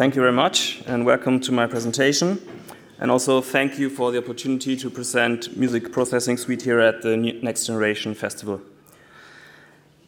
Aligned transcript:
thank 0.00 0.16
you 0.16 0.22
very 0.22 0.32
much 0.32 0.82
and 0.86 1.04
welcome 1.04 1.38
to 1.38 1.52
my 1.52 1.66
presentation. 1.66 2.40
And 3.00 3.10
also 3.10 3.42
thank 3.42 3.78
you 3.78 3.90
for 3.90 4.10
the 4.10 4.16
opportunity 4.16 4.74
to 4.74 4.88
present 4.88 5.54
Music 5.58 5.92
Processing 5.92 6.38
Suite 6.38 6.62
here 6.62 6.80
at 6.80 7.02
the 7.02 7.18
Next 7.18 7.66
Generation 7.66 8.14
Festival. 8.14 8.62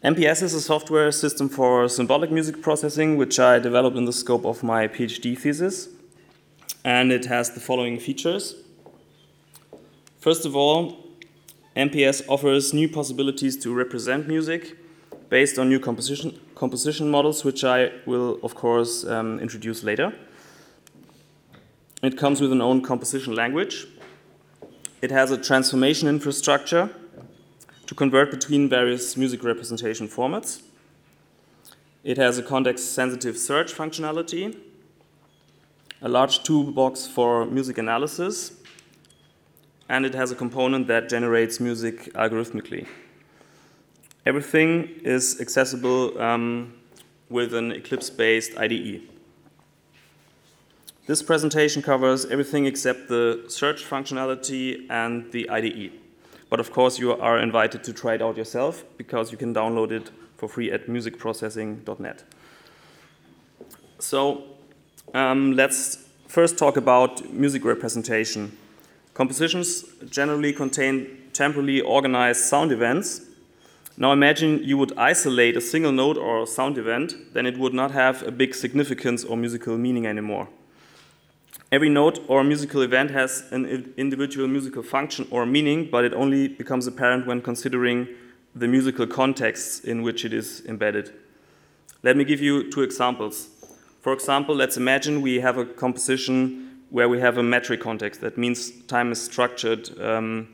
MPS 0.03 0.43
is 0.45 0.55
a 0.55 0.63
software 0.63 1.13
system 1.13 1.47
for 1.51 1.91
symbolic 1.91 2.31
music 2.31 2.63
processing, 2.63 3.19
which 3.19 3.39
I 3.39 3.59
developed 3.59 3.99
in 3.99 4.07
the 4.07 4.15
scope 4.15 4.47
of 4.47 4.63
my 4.63 4.89
PhD 4.89 5.39
thesis. 5.39 5.91
And 6.83 7.13
it 7.13 7.27
has 7.27 7.51
the 7.51 7.61
following 7.61 7.99
features. 7.99 8.55
First 10.21 10.47
of 10.47 10.57
all, 10.57 11.07
MPS 11.77 12.27
offers 12.31 12.73
new 12.73 12.89
possibilities 12.89 13.59
to 13.59 13.75
represent 13.75 14.27
music 14.27 14.75
based 15.33 15.59
on 15.59 15.67
new 15.67 15.81
composition, 15.81 16.39
composition 16.55 17.11
models, 17.11 17.43
which 17.43 17.65
I 17.65 17.91
will, 18.05 18.39
of 18.43 18.55
course, 18.55 19.03
um, 19.07 19.41
introduce 19.41 19.83
later. 19.83 20.13
It 22.03 22.19
comes 22.19 22.43
with 22.43 22.53
an 22.53 22.61
own 22.61 22.83
composition 22.83 23.35
language. 23.35 23.87
It 25.01 25.11
has 25.11 25.31
a 25.31 25.39
transformation 25.39 26.07
infrastructure 26.07 26.91
to 27.87 27.95
convert 27.95 28.31
between 28.31 28.69
various 28.69 29.17
music 29.17 29.43
representation 29.43 30.07
formats. 30.07 30.61
It 32.05 32.19
has 32.19 32.37
a 32.37 32.43
context 32.43 32.93
sensitive 32.93 33.39
search 33.39 33.73
functionality, 33.73 34.55
a 36.03 36.11
large 36.11 36.43
toolbox 36.43 37.07
for 37.07 37.47
music 37.47 37.79
analysis, 37.79 38.53
and 39.89 40.05
it 40.05 40.15
has 40.15 40.31
a 40.31 40.35
component 40.35 40.89
that 40.89 41.09
generates 41.09 41.59
music 41.59 42.13
algorithmically. 42.13 42.87
Everything 44.25 45.01
is 45.03 45.41
accessible 45.41 46.21
um, 46.21 46.75
with 47.29 47.55
an 47.55 47.73
Eclipse 47.73 48.09
based 48.09 48.57
IDE. 48.57 49.03
This 51.07 51.23
presentation 51.23 51.83
covers 51.83 52.27
everything 52.27 52.67
except 52.67 53.09
the 53.09 53.45
search 53.49 53.85
functionality 53.85 54.87
and 54.89 55.31
the 55.33 55.51
IDE. 55.51 55.91
But 56.49 56.61
of 56.61 56.71
course, 56.71 56.99
you 56.99 57.13
are 57.13 57.39
invited 57.39 57.83
to 57.83 57.93
try 57.93 58.15
it 58.15 58.23
out 58.23 58.37
yourself 58.37 58.85
because 58.97 59.33
you 59.33 59.39
can 59.39 59.53
download 59.53 59.91
it 59.91 60.13
for 60.37 60.49
free 60.49 60.71
at 60.71 60.87
musicprocessing.net. 60.87 62.25
So 63.99 64.45
um, 65.15 65.53
let's 65.53 66.09
first 66.29 66.57
talk 66.59 66.77
about 66.77 67.33
music 67.33 67.65
representation. 67.65 68.57
Compositions 69.15 69.85
generally 70.09 70.53
contain 70.53 71.31
temporally 71.33 71.81
organized 71.81 72.45
sound 72.45 72.71
events. 72.71 73.23
Now 73.97 74.13
imagine 74.13 74.63
you 74.65 74.79
would 74.79 74.97
isolate 74.97 75.57
a 75.57 75.61
single 75.61 75.93
note 75.93 76.17
or 76.17 76.47
sound 76.47 76.79
event, 76.79 77.15
then 77.35 77.47
it 77.47 77.59
would 77.59 77.75
not 77.75 77.91
have 77.91 78.23
a 78.23 78.31
big 78.31 78.55
significance 78.55 79.23
or 79.23 79.37
musical 79.37 79.77
meaning 79.77 80.07
anymore. 80.07 80.49
Every 81.71 81.89
note 81.89 82.21
or 82.29 82.45
musical 82.45 82.83
event 82.83 83.11
has 83.11 83.45
an 83.51 83.95
individual 83.97 84.49
musical 84.49 84.83
function 84.83 85.27
or 85.31 85.47
meaning, 85.47 85.89
but 85.91 86.05
it 86.05 86.13
only 86.15 86.49
becomes 86.49 86.87
apparent 86.87 87.27
when 87.27 87.41
considering 87.41 88.09
the 88.55 88.69
musical 88.69 89.07
context 89.07 89.85
in 89.85 90.03
which 90.03 90.25
it 90.25 90.33
is 90.33 90.63
embedded. 90.67 91.13
Let 92.03 92.17
me 92.17 92.25
give 92.25 92.41
you 92.41 92.71
two 92.71 92.83
examples. 92.83 93.49
For 94.01 94.13
example, 94.13 94.55
let's 94.55 94.77
imagine 94.77 95.23
we 95.23 95.41
have 95.41 95.57
a 95.57 95.65
composition 95.65 96.83
where 96.91 97.09
we 97.09 97.21
have 97.21 97.39
a 97.39 97.43
metric 97.43 97.81
context. 97.81 98.21
That 98.21 98.37
means 98.37 98.71
time 98.83 99.13
is 99.13 99.23
structured 99.23 99.99
um, 99.99 100.49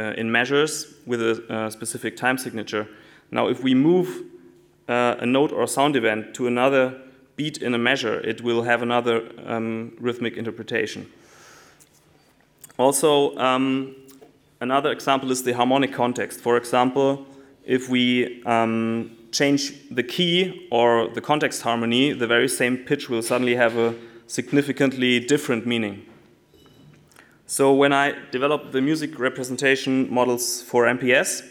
in 0.00 0.30
measures 0.30 0.94
with 1.06 1.22
a, 1.22 1.42
a, 1.48 1.70
specific 1.70 2.16
time 2.16 2.38
signature. 2.38 2.86
Now, 3.30 3.48
if 3.48 3.62
we 3.62 3.74
move 3.74 4.24
uh, 4.88 5.16
a 5.18 5.26
note 5.26 5.52
or 5.52 5.62
a 5.62 5.68
sound 5.68 5.96
event 5.96 6.34
to 6.34 6.46
another 6.46 7.00
beat 7.36 7.58
in 7.58 7.74
a 7.74 7.78
measure, 7.78 8.20
it 8.20 8.40
will 8.42 8.62
have 8.62 8.82
another 8.82 9.28
um, 9.46 9.96
rhythmic 10.00 10.36
interpretation. 10.36 11.10
Also, 12.78 13.36
um, 13.36 13.94
another 14.60 14.90
example 14.92 15.30
is 15.30 15.42
the 15.42 15.52
harmonic 15.52 15.92
context. 15.92 16.40
For 16.40 16.56
example, 16.56 17.26
if 17.64 17.88
we 17.88 18.42
um, 18.44 19.16
change 19.32 19.72
the 19.90 20.02
key 20.02 20.68
or 20.70 21.08
the 21.08 21.20
context 21.20 21.62
harmony, 21.62 22.12
the 22.12 22.26
very 22.26 22.48
same 22.48 22.76
pitch 22.76 23.08
will 23.08 23.22
suddenly 23.22 23.56
have 23.56 23.76
a 23.76 23.94
significantly 24.26 25.20
different 25.20 25.66
meaning. 25.66 26.04
So 27.48 27.72
when 27.72 27.92
I 27.92 28.12
developed 28.32 28.72
the 28.72 28.80
music 28.80 29.20
representation 29.20 30.12
models 30.12 30.62
for 30.62 30.84
MPS, 30.84 31.46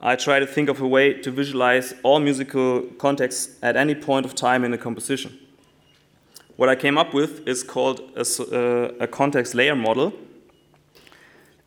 I 0.00 0.16
try 0.16 0.40
to 0.40 0.46
think 0.46 0.68
of 0.68 0.80
a 0.80 0.86
way 0.86 1.12
to 1.22 1.30
visualize 1.30 1.94
all 2.02 2.18
musical 2.18 2.82
contexts 2.98 3.56
at 3.62 3.76
any 3.76 3.94
point 3.94 4.26
of 4.26 4.34
time 4.34 4.64
in 4.64 4.72
a 4.74 4.78
composition. 4.78 5.38
What 6.56 6.68
I 6.68 6.74
came 6.74 6.98
up 6.98 7.14
with 7.14 7.46
is 7.46 7.62
called 7.62 8.00
a, 8.16 8.20
uh, 8.20 9.04
a 9.04 9.06
context 9.06 9.54
layer 9.54 9.76
model, 9.76 10.12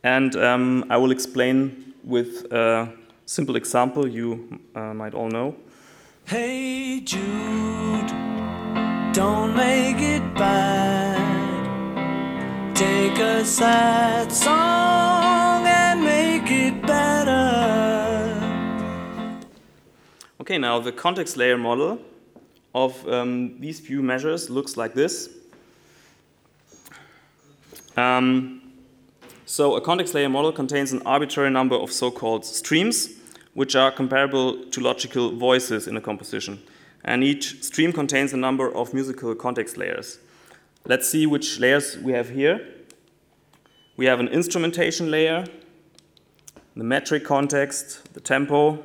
and 0.03 0.35
um, 0.35 0.83
I 0.89 0.97
will 0.97 1.11
explain 1.11 1.93
with 2.03 2.51
a 2.51 2.91
simple 3.25 3.55
example 3.55 4.05
you 4.05 4.59
uh, 4.75 4.93
might 4.93 5.13
all 5.13 5.29
know. 5.29 5.55
Hey 6.25 6.99
Jude. 6.99 8.09
Don't 9.13 9.55
make 9.55 10.01
it 10.01 10.33
bad. 10.35 11.08
Take 12.79 13.19
a 13.19 13.43
sad 13.43 14.31
song 14.31 15.67
and 15.67 16.01
make 16.01 16.49
it 16.49 16.81
better. 16.81 18.39
Okay, 20.39 20.57
now 20.57 20.79
the 20.79 20.93
context 20.93 21.35
layer 21.35 21.57
model 21.57 21.99
of 22.73 23.05
um, 23.09 23.59
these 23.59 23.81
few 23.81 24.01
measures 24.01 24.49
looks 24.49 24.77
like 24.77 24.93
this. 24.93 25.27
Um, 27.97 28.61
so 29.45 29.75
a 29.75 29.81
context 29.81 30.13
layer 30.13 30.29
model 30.29 30.53
contains 30.53 30.93
an 30.93 31.01
arbitrary 31.05 31.49
number 31.49 31.75
of 31.75 31.91
so-called 31.91 32.45
streams, 32.45 33.09
which 33.55 33.75
are 33.75 33.91
comparable 33.91 34.63
to 34.67 34.79
logical 34.79 35.35
voices 35.35 35.85
in 35.85 35.97
a 35.97 36.01
composition 36.01 36.63
and 37.03 37.25
each 37.25 37.61
stream 37.61 37.91
contains 37.91 38.31
a 38.31 38.37
number 38.37 38.73
of 38.73 38.93
musical 38.93 39.35
context 39.35 39.75
layers. 39.75 40.19
Let's 40.85 41.07
see 41.07 41.25
which 41.25 41.59
layers 41.59 41.97
we 41.97 42.13
have 42.13 42.29
here. 42.29 42.67
We 43.97 44.05
have 44.05 44.19
an 44.19 44.29
instrumentation 44.29 45.11
layer, 45.11 45.45
the 46.75 46.83
metric 46.83 47.23
context, 47.25 48.13
the 48.13 48.19
tempo. 48.19 48.83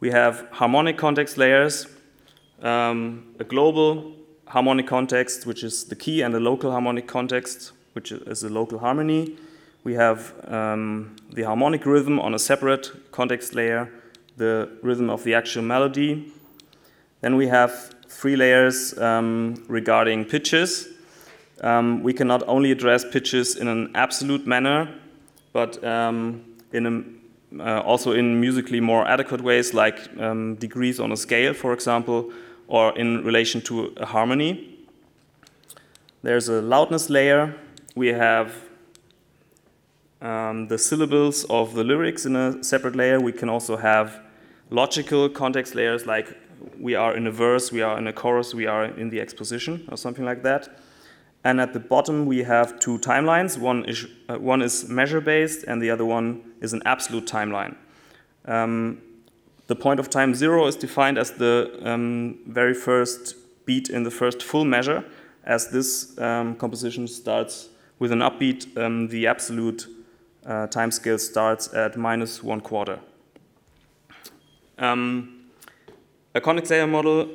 We 0.00 0.10
have 0.10 0.46
harmonic 0.52 0.96
context 0.96 1.36
layers, 1.36 1.86
um, 2.62 3.34
a 3.38 3.44
global 3.44 4.12
harmonic 4.46 4.86
context, 4.86 5.46
which 5.46 5.62
is 5.62 5.84
the 5.84 5.96
key, 5.96 6.22
and 6.22 6.34
a 6.34 6.40
local 6.40 6.70
harmonic 6.70 7.06
context, 7.06 7.72
which 7.92 8.12
is 8.12 8.42
a 8.44 8.48
local 8.48 8.78
harmony. 8.78 9.36
We 9.84 9.94
have 9.94 10.32
um, 10.46 11.16
the 11.32 11.42
harmonic 11.42 11.84
rhythm 11.84 12.18
on 12.20 12.34
a 12.34 12.38
separate 12.38 13.12
context 13.12 13.54
layer, 13.54 13.90
the 14.36 14.70
rhythm 14.82 15.10
of 15.10 15.24
the 15.24 15.34
actual 15.34 15.62
melody, 15.62 16.32
then 17.20 17.36
we 17.36 17.48
have 17.48 17.94
three 18.08 18.36
layers 18.36 18.98
um, 18.98 19.62
regarding 19.68 20.24
pitches. 20.24 20.88
Um, 21.60 22.02
we 22.02 22.12
can 22.12 22.28
not 22.28 22.42
only 22.46 22.70
address 22.70 23.04
pitches 23.04 23.56
in 23.56 23.68
an 23.68 23.90
absolute 23.94 24.46
manner, 24.46 24.88
but 25.52 25.82
um, 25.84 26.44
in 26.72 26.86
a, 26.86 27.62
uh, 27.62 27.80
also 27.80 28.12
in 28.12 28.40
musically 28.40 28.80
more 28.80 29.06
adequate 29.06 29.40
ways, 29.40 29.74
like 29.74 30.08
um, 30.18 30.54
degrees 30.56 31.00
on 31.00 31.12
a 31.12 31.16
scale, 31.16 31.54
for 31.54 31.72
example, 31.72 32.32
or 32.68 32.96
in 32.98 33.24
relation 33.24 33.60
to 33.62 33.92
a 33.96 34.06
harmony. 34.06 34.78
There's 36.22 36.48
a 36.48 36.60
loudness 36.60 37.10
layer. 37.10 37.54
We 37.94 38.08
have 38.08 38.54
um, 40.20 40.68
the 40.68 40.78
syllables 40.78 41.44
of 41.44 41.74
the 41.74 41.84
lyrics 41.84 42.26
in 42.26 42.36
a 42.36 42.62
separate 42.62 42.96
layer. 42.96 43.20
We 43.20 43.32
can 43.32 43.48
also 43.48 43.76
have 43.76 44.20
logical 44.70 45.28
context 45.28 45.74
layers 45.74 46.06
like 46.06 46.36
we 46.78 46.94
are 46.94 47.16
in 47.16 47.26
a 47.26 47.30
verse, 47.30 47.72
we 47.72 47.82
are 47.82 47.98
in 47.98 48.06
a 48.06 48.12
chorus, 48.12 48.54
we 48.54 48.66
are 48.66 48.84
in 48.84 49.10
the 49.10 49.20
exposition, 49.20 49.86
or 49.90 49.96
something 49.96 50.24
like 50.24 50.42
that. 50.42 50.68
And 51.44 51.60
at 51.60 51.72
the 51.72 51.80
bottom, 51.80 52.26
we 52.26 52.42
have 52.42 52.80
two 52.80 52.98
timelines. 52.98 53.58
One 53.58 53.84
is, 53.84 54.06
uh, 54.28 54.38
one 54.38 54.60
is 54.62 54.88
measure 54.88 55.20
based, 55.20 55.64
and 55.64 55.80
the 55.80 55.90
other 55.90 56.04
one 56.04 56.42
is 56.60 56.72
an 56.72 56.82
absolute 56.84 57.26
timeline. 57.26 57.76
Um, 58.44 59.00
the 59.66 59.76
point 59.76 60.00
of 60.00 60.10
time 60.10 60.34
zero 60.34 60.66
is 60.66 60.76
defined 60.76 61.18
as 61.18 61.32
the 61.32 61.78
um, 61.82 62.38
very 62.46 62.74
first 62.74 63.36
beat 63.66 63.88
in 63.90 64.02
the 64.02 64.10
first 64.10 64.42
full 64.42 64.64
measure. 64.64 65.04
As 65.44 65.68
this 65.68 66.18
um, 66.18 66.56
composition 66.56 67.06
starts 67.06 67.68
with 67.98 68.12
an 68.12 68.20
upbeat, 68.20 68.76
um, 68.76 69.08
the 69.08 69.26
absolute 69.26 69.86
uh, 70.46 70.66
time 70.66 70.90
scale 70.90 71.18
starts 71.18 71.72
at 71.74 71.96
minus 71.96 72.42
one 72.42 72.60
quarter. 72.60 72.98
Um, 74.78 75.37
a 76.34 76.40
context 76.40 76.70
layer 76.70 76.86
model, 76.86 77.28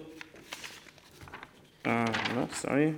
uh, 1.85 2.05
no, 2.35 2.47
sorry, 2.53 2.95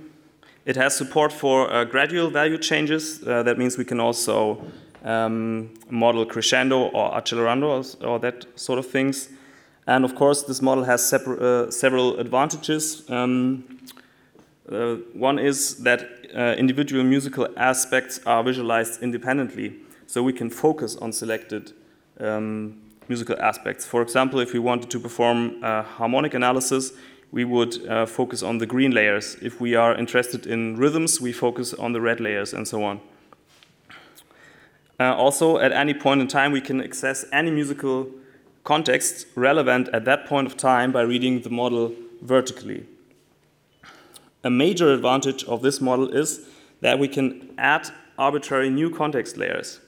it 0.64 0.76
has 0.76 0.96
support 0.96 1.32
for 1.32 1.72
uh, 1.72 1.84
gradual 1.84 2.30
value 2.30 2.58
changes. 2.58 3.22
Uh, 3.26 3.42
that 3.42 3.58
means 3.58 3.78
we 3.78 3.84
can 3.84 4.00
also 4.00 4.64
um, 5.04 5.70
model 5.90 6.26
crescendo 6.26 6.88
or 6.88 7.12
accelerando 7.12 7.68
or, 8.02 8.06
or, 8.06 8.18
that 8.18 8.46
sort 8.56 8.78
of 8.78 8.86
things. 8.86 9.28
And 9.86 10.04
of 10.04 10.14
course, 10.14 10.42
this 10.42 10.60
model 10.60 10.84
has 10.84 11.12
uh, 11.12 11.70
several 11.70 12.18
advantages. 12.18 13.08
Um, 13.08 13.64
Uh, 14.70 14.96
one 15.14 15.38
is 15.38 15.76
that 15.84 16.00
uh, 16.34 16.54
individual 16.58 17.04
musical 17.04 17.46
aspects 17.56 18.20
are 18.26 18.42
visualized 18.42 19.00
independently, 19.00 19.76
so 20.06 20.22
we 20.22 20.32
can 20.32 20.50
focus 20.50 20.96
on 20.96 21.12
selected 21.12 21.72
um, 22.18 22.74
musical 23.08 23.40
aspects. 23.40 23.84
For 23.84 24.02
example, 24.02 24.40
if 24.40 24.52
we 24.52 24.58
wanted 24.58 24.90
to 24.90 25.00
perform 25.00 25.62
harmonic 25.62 26.34
analysis, 26.34 26.92
we 27.32 27.44
would 27.44 27.86
uh, 27.86 28.06
focus 28.06 28.42
on 28.42 28.58
the 28.58 28.66
green 28.66 28.92
layers. 28.92 29.36
If 29.42 29.60
we 29.60 29.74
are 29.74 29.94
interested 29.94 30.46
in 30.46 30.76
rhythms, 30.76 31.20
we 31.20 31.32
focus 31.32 31.74
on 31.74 31.92
the 31.92 32.00
red 32.00 32.20
layers 32.20 32.54
and 32.54 32.66
so 32.66 32.84
on. 32.84 33.00
Uh, 34.98 35.14
also, 35.14 35.58
at 35.58 35.72
any 35.72 35.92
point 35.92 36.20
in 36.20 36.28
time, 36.28 36.52
we 36.52 36.60
can 36.60 36.80
access 36.80 37.24
any 37.32 37.50
musical 37.50 38.08
context 38.64 39.26
relevant 39.34 39.88
at 39.90 40.04
that 40.04 40.26
point 40.26 40.46
of 40.46 40.56
time 40.56 40.92
by 40.92 41.02
reading 41.02 41.42
the 41.42 41.50
model 41.50 41.92
vertically. 42.22 42.86
A 44.42 44.50
major 44.50 44.92
advantage 44.92 45.44
of 45.44 45.60
this 45.60 45.80
model 45.80 46.08
is 46.08 46.48
that 46.80 46.98
we 46.98 47.08
can 47.08 47.54
add 47.58 47.90
arbitrary 48.16 48.70
new 48.70 48.88
context 48.88 49.36
layers. 49.36 49.80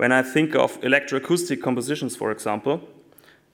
When 0.00 0.12
I 0.12 0.22
think 0.22 0.54
of 0.54 0.80
electroacoustic 0.80 1.60
compositions, 1.60 2.16
for 2.16 2.30
example, 2.30 2.80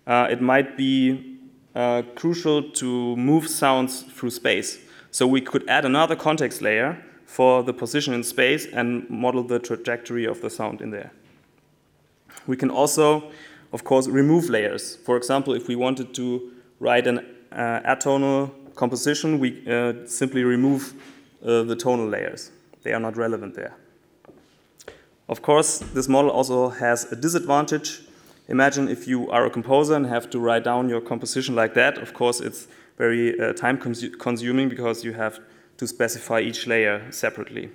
uh, 0.07 0.29
it 0.31 0.41
might 0.41 0.77
be 0.77 1.39
uh, 1.75 2.03
crucial 2.15 2.71
to 2.71 3.17
move 3.17 3.49
sounds 3.49 4.03
through 4.03 4.31
space. 4.31 4.79
So 5.11 5.27
we 5.27 5.41
could 5.41 5.69
add 5.69 5.85
another 5.85 6.15
context 6.15 6.63
layer 6.63 7.03
for 7.25 7.65
the 7.65 7.73
position 7.73 8.15
in 8.15 8.23
space 8.23 8.65
and 8.65 9.11
model 9.11 9.43
the 9.43 9.59
trajectory 9.59 10.25
of 10.25 10.41
the 10.41 10.49
sound 10.49 10.81
in 10.81 10.91
there. 10.93 11.11
We 12.47 12.57
can 12.57 12.71
also, 12.71 13.33
of 13.73 13.83
course, 13.83 14.07
remove 14.07 14.49
layers. 14.49 14.95
For 15.05 15.17
example, 15.17 15.53
if 15.53 15.67
we 15.67 15.75
wanted 15.75 16.15
to 16.15 16.53
write 16.79 17.09
an 17.09 17.27
uh, 17.51 17.81
atonal 17.85 18.53
composition, 18.77 19.41
we 19.41 19.67
uh, 19.67 20.07
simply 20.07 20.45
remove 20.45 20.95
uh, 21.45 21.65
the 21.65 21.75
tonal 21.75 22.07
layers. 22.07 22.53
They 22.85 22.93
are 22.93 23.01
not 23.01 23.17
relevant 23.17 23.57
there. 23.57 23.75
Of 25.29 25.43
course, 25.43 25.79
this 25.79 26.09
model 26.09 26.31
also 26.31 26.69
has 26.69 27.11
a 27.11 27.17
disadvantage. 27.17 28.03
Imagine 28.49 28.89
if 28.89 29.09
you 29.09 29.29
are 29.31 29.45
a 29.45 29.51
composer 29.51 29.95
and 29.95 30.07
have 30.07 30.31
to 30.31 30.39
write 30.39 30.63
down 30.63 30.89
your 30.89 31.01
composition 31.01 31.57
like 31.57 31.75
that. 31.75 31.99
Of 31.99 32.15
course, 32.15 32.41
it's 32.41 32.69
very 32.97 33.39
uh, 33.39 33.53
time 33.53 33.77
consuming 33.79 34.69
because 34.69 35.05
you 35.05 35.15
have 35.15 35.41
to 35.79 35.87
specify 35.87 36.41
each 36.41 36.67
layer 36.67 37.11
separately. 37.11 37.71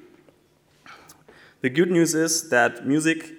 The 1.62 1.70
good 1.70 1.92
news 1.92 2.16
is 2.16 2.50
that 2.50 2.88
music 2.88 3.32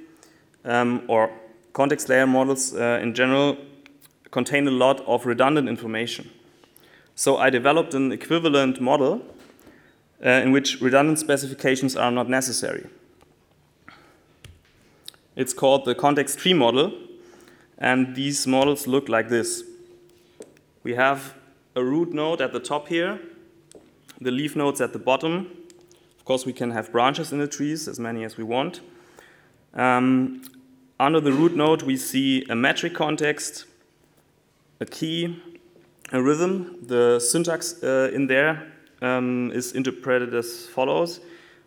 um, 0.65 1.03
or 1.09 1.31
context 1.73 2.09
layer 2.09 2.27
models 2.27 2.75
uh, 2.75 3.01
in 3.03 3.15
general 3.15 3.57
contain 4.31 4.69
a 4.69 4.71
lot 4.71 5.01
of 5.07 5.25
redundant 5.25 5.69
information. 5.69 6.31
So 7.15 7.39
I 7.39 7.51
developed 7.51 7.95
an 7.95 8.13
equivalent 8.13 8.81
model 8.81 9.23
uh, 10.25 10.29
in 10.29 10.53
which 10.53 10.81
redundant 10.81 11.19
specifications 11.19 11.97
are 11.97 12.11
not 12.11 12.29
necessary. 12.29 12.87
It's 15.35 15.55
called 15.55 15.85
the 15.85 15.95
context 15.95 16.39
tree 16.39 16.53
model, 16.53 16.93
and 17.79 18.15
these 18.15 18.47
models 18.47 18.87
look 18.87 19.09
like 19.09 19.29
this. 19.29 19.65
We 20.83 20.95
have 20.95 21.35
a 21.75 21.83
root 21.83 22.13
node 22.13 22.41
at 22.41 22.53
the 22.53 22.61
top 22.61 22.89
here, 22.89 23.19
the 24.21 24.31
leaf 24.31 24.55
nodes 24.55 24.81
at 24.81 24.93
the 24.93 24.99
bottom. 24.99 25.51
Of 26.19 26.25
course, 26.25 26.45
we 26.45 26.53
can 26.53 26.71
have 26.71 26.93
branches 26.93 27.33
in 27.33 27.39
the 27.39 27.49
trees, 27.49 27.89
as 27.89 27.99
many 27.99 28.25
as 28.25 28.37
we 28.37 28.45
want. 28.45 28.81
Um, 29.75 30.43
under 31.01 31.19
the 31.19 31.33
root 31.33 31.57
node, 31.57 31.83
we 31.83 31.97
see 31.97 32.45
a 32.51 32.55
metric 32.55 32.95
context, 32.95 33.65
a 34.81 34.85
key, 34.85 35.43
a 36.13 36.23
rhythm. 36.23 36.79
The 36.83 37.19
syntax 37.19 37.83
uh, 37.83 38.11
in 38.13 38.27
there 38.27 38.71
um, 39.01 39.51
is 39.53 39.73
interpreted 39.73 40.35
as 40.35 40.67
follows. 40.67 41.21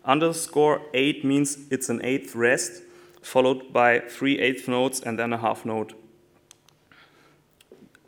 Underscore 0.04 0.82
8 0.94 1.24
means 1.24 1.58
it's 1.70 1.88
an 1.88 2.00
eighth 2.04 2.36
rest, 2.36 2.82
followed 3.26 3.72
by 3.72 3.98
three 3.98 4.38
eighth 4.38 4.68
notes 4.68 5.00
and 5.00 5.18
then 5.18 5.32
a 5.32 5.38
half 5.38 5.64
note. 5.66 5.94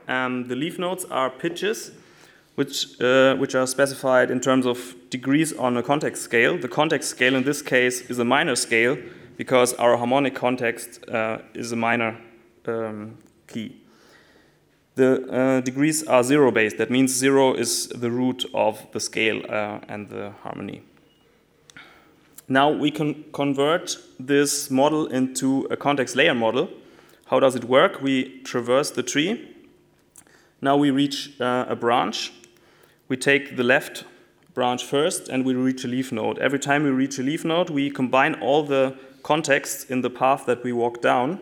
Um, 0.06 0.48
the 0.48 0.54
leaf 0.54 0.78
notes 0.78 1.04
are 1.10 1.28
pitches 1.28 1.90
which, 2.54 3.00
uh, 3.00 3.36
which 3.36 3.54
are 3.54 3.66
specified 3.66 4.30
in 4.30 4.40
terms 4.40 4.66
of 4.66 4.96
degrees 5.10 5.52
on 5.52 5.76
a 5.76 5.82
context 5.82 6.22
scale. 6.22 6.56
The 6.58 6.68
context 6.68 7.10
scale 7.10 7.34
in 7.36 7.44
this 7.44 7.62
case 7.62 8.00
is 8.10 8.18
a 8.18 8.24
minor 8.24 8.56
scale 8.56 8.96
because 9.36 9.74
our 9.74 9.96
harmonic 9.96 10.34
context 10.34 11.08
uh, 11.08 11.38
is 11.54 11.72
a 11.72 11.76
minor 11.76 12.16
um, 12.66 13.18
key. 13.46 13.76
The 14.96 15.30
uh, 15.30 15.60
degrees 15.60 16.02
are 16.08 16.24
zero 16.24 16.50
based. 16.50 16.78
That 16.78 16.90
means 16.90 17.12
zero 17.12 17.54
is 17.54 17.88
the 17.88 18.10
root 18.10 18.44
of 18.54 18.84
the 18.92 18.98
scale 18.98 19.42
uh, 19.48 19.78
and 19.88 20.08
the 20.08 20.32
harmony. 20.42 20.82
Now 22.48 22.70
we 22.70 22.90
can 22.90 23.24
convert 23.32 23.96
this 24.18 24.70
model 24.70 25.06
into 25.06 25.66
a 25.70 25.76
context 25.76 26.16
layer 26.16 26.34
model. 26.34 26.70
How 27.26 27.40
does 27.40 27.54
it 27.54 27.64
work? 27.64 28.00
We 28.00 28.40
traverse 28.42 28.90
the 28.90 29.02
tree. 29.02 29.54
Now 30.60 30.76
we 30.76 30.90
reach 30.90 31.38
uh, 31.40 31.66
a 31.68 31.76
branch 31.76 32.32
we 33.08 33.16
take 33.16 33.56
the 33.56 33.62
left 33.62 34.04
branch 34.52 34.84
first 34.84 35.28
and 35.28 35.44
we 35.44 35.54
reach 35.54 35.84
a 35.84 35.88
leaf 35.88 36.12
node. 36.12 36.38
Every 36.38 36.58
time 36.58 36.84
we 36.84 36.90
reach 36.90 37.18
a 37.18 37.22
leaf 37.22 37.44
node, 37.44 37.70
we 37.70 37.90
combine 37.90 38.34
all 38.34 38.62
the 38.62 38.96
contexts 39.22 39.84
in 39.84 40.02
the 40.02 40.10
path 40.10 40.44
that 40.46 40.62
we 40.62 40.72
walk 40.72 41.00
down. 41.00 41.40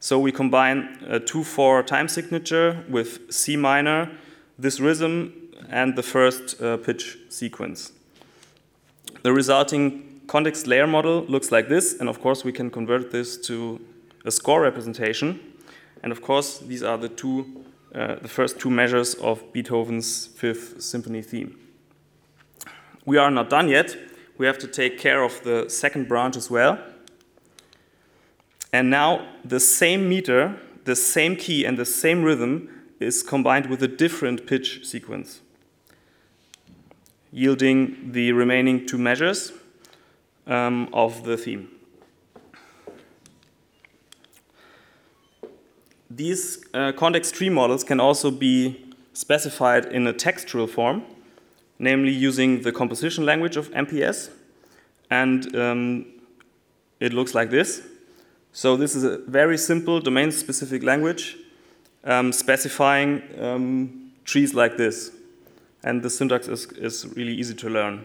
So 0.00 0.18
we 0.18 0.32
combine 0.32 0.98
a 1.08 1.20
2-4 1.20 1.86
time 1.86 2.08
signature 2.08 2.84
with 2.88 3.32
C 3.32 3.56
minor, 3.56 4.10
this 4.58 4.80
rhythm, 4.80 5.32
and 5.68 5.96
the 5.96 6.02
first 6.02 6.60
uh, 6.60 6.76
pitch 6.78 7.18
sequence. 7.28 7.92
The 9.22 9.32
resulting 9.32 10.07
context 10.28 10.66
layer 10.66 10.86
model 10.86 11.22
looks 11.22 11.50
like 11.50 11.68
this, 11.68 11.98
and 11.98 12.08
of 12.08 12.20
course 12.20 12.44
we 12.44 12.52
can 12.52 12.70
convert 12.70 13.10
this 13.10 13.36
to 13.48 13.80
a 14.24 14.30
score 14.30 14.60
representation. 14.60 15.40
And 16.02 16.12
of 16.12 16.22
course, 16.22 16.58
these 16.58 16.84
are 16.84 16.96
the 16.96 17.08
two 17.08 17.64
uh, 17.94 18.16
the 18.20 18.28
first 18.28 18.60
two 18.60 18.70
measures 18.70 19.14
of 19.14 19.42
Beethoven's 19.52 20.26
Fifth 20.26 20.82
Symphony 20.82 21.22
theme. 21.22 21.58
We 23.06 23.16
are 23.16 23.30
not 23.30 23.48
done 23.48 23.68
yet. 23.68 23.96
We 24.36 24.44
have 24.46 24.58
to 24.58 24.66
take 24.66 24.98
care 24.98 25.22
of 25.22 25.42
the 25.42 25.70
second 25.70 26.06
branch 26.06 26.36
as 26.36 26.50
well. 26.50 26.78
And 28.70 28.90
now 28.90 29.26
the 29.42 29.58
same 29.58 30.06
meter, 30.06 30.60
the 30.84 30.94
same 30.94 31.34
key, 31.34 31.64
and 31.64 31.78
the 31.78 31.86
same 31.86 32.22
rhythm 32.22 32.68
is 33.00 33.22
combined 33.22 33.70
with 33.70 33.82
a 33.82 33.88
different 33.88 34.46
pitch 34.46 34.84
sequence, 34.84 35.40
yielding 37.32 38.12
the 38.12 38.32
remaining 38.32 38.86
two 38.86 38.98
measures 38.98 39.52
um, 40.48 40.88
of 40.92 41.24
the 41.24 41.36
theme. 41.36 41.68
These 46.10 46.64
uh, 46.74 46.92
context 46.92 47.34
tree 47.34 47.50
models 47.50 47.84
can 47.84 48.00
also 48.00 48.30
be 48.30 48.84
specified 49.12 49.86
in 49.86 50.06
a 50.06 50.12
textual 50.12 50.66
form, 50.66 51.04
namely 51.78 52.10
using 52.10 52.62
the 52.62 52.72
composition 52.72 53.24
language 53.26 53.56
of 53.56 53.70
MPS. 53.70 54.30
And 55.10 55.54
um, 55.54 56.06
it 56.98 57.12
looks 57.12 57.34
like 57.34 57.50
this. 57.50 57.82
So 58.52 58.76
this 58.76 58.96
is 58.96 59.04
a 59.04 59.18
very 59.18 59.58
simple 59.58 60.00
domain-specific 60.00 60.82
language 60.82 61.36
um, 62.04 62.32
specifying 62.32 63.22
um, 63.40 64.12
trees 64.24 64.54
like 64.54 64.76
this. 64.76 65.12
And 65.84 66.02
the 66.02 66.10
syntax 66.10 66.48
is, 66.48 66.66
is 66.72 67.06
really 67.16 67.34
easy 67.34 67.54
to 67.54 67.68
learn. 67.68 68.04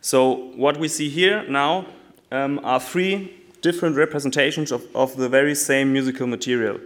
So 0.00 0.52
what 0.56 0.78
we 0.78 0.88
see 0.88 1.08
here 1.08 1.46
now 1.48 1.86
um, 2.32 2.60
are 2.64 2.80
three 2.80 3.36
different 3.60 3.96
representations 3.96 4.72
of, 4.72 4.84
of 4.94 5.16
the 5.16 5.28
very 5.28 5.54
same 5.54 5.92
musical 5.92 6.26
material 6.26 6.80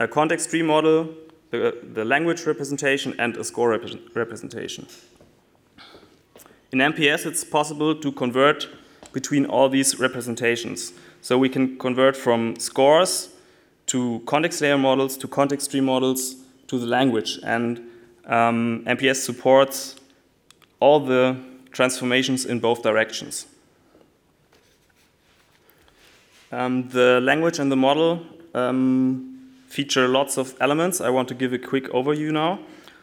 a 0.00 0.08
context 0.08 0.48
tree 0.48 0.62
model, 0.62 1.10
the, 1.50 1.76
the 1.92 2.06
language 2.06 2.46
representation, 2.46 3.14
and 3.18 3.36
a 3.36 3.44
score 3.44 3.68
rep 3.68 3.82
representation. 4.14 4.86
In 6.72 6.78
MPS, 6.78 7.26
it's 7.26 7.44
possible 7.44 7.94
to 7.94 8.10
convert 8.10 8.66
between 9.12 9.44
all 9.44 9.68
these 9.68 9.98
representations. 9.98 10.94
So 11.20 11.36
we 11.36 11.50
can 11.50 11.78
convert 11.78 12.16
from 12.16 12.56
scores 12.56 13.28
to 13.86 14.22
context 14.24 14.62
layer 14.62 14.78
models, 14.78 15.18
to 15.18 15.28
context 15.28 15.70
tree 15.70 15.82
models, 15.82 16.36
to 16.68 16.78
the 16.78 16.86
language. 16.86 17.38
And 17.42 17.80
um, 18.24 18.84
MPS 18.86 19.16
supports 19.16 19.96
all 20.78 21.00
the 21.00 21.36
transformations 21.72 22.44
in 22.44 22.60
both 22.60 22.82
directions. 22.82 23.46
Um, 26.52 26.88
the 26.88 27.20
language 27.20 27.58
and 27.58 27.70
the 27.70 27.76
model 27.76 28.26
um, 28.54 29.52
feature 29.68 30.08
lots 30.08 30.36
of 30.36 30.54
elements. 30.60 31.00
I 31.00 31.10
want 31.10 31.28
to 31.28 31.34
give 31.34 31.52
a 31.52 31.58
quick 31.58 31.84
overview 31.90 32.32
now. 32.32 32.58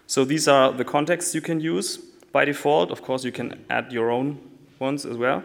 So 0.05 0.25
these 0.25 0.47
are 0.47 0.71
the 0.71 0.83
contexts 0.83 1.33
you 1.33 1.41
can 1.41 1.59
use 1.59 1.97
by 2.31 2.45
default. 2.45 2.91
Of 2.91 3.01
course, 3.01 3.23
you 3.23 3.31
can 3.31 3.65
add 3.69 3.91
your 3.91 4.11
own 4.11 4.39
ones 4.79 5.05
as 5.05 5.17
well. 5.17 5.43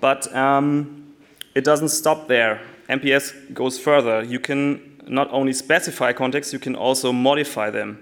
But 0.00 0.32
um, 0.34 1.14
it 1.54 1.64
doesn't 1.64 1.88
stop 1.88 2.28
there. 2.28 2.60
MPS 2.88 3.54
goes 3.54 3.78
further. 3.78 4.22
You 4.22 4.38
can 4.38 4.98
not 5.06 5.28
only 5.32 5.52
specify 5.52 6.12
contexts, 6.12 6.52
you 6.52 6.58
can 6.58 6.76
also 6.76 7.12
modify 7.12 7.70
them. 7.70 7.98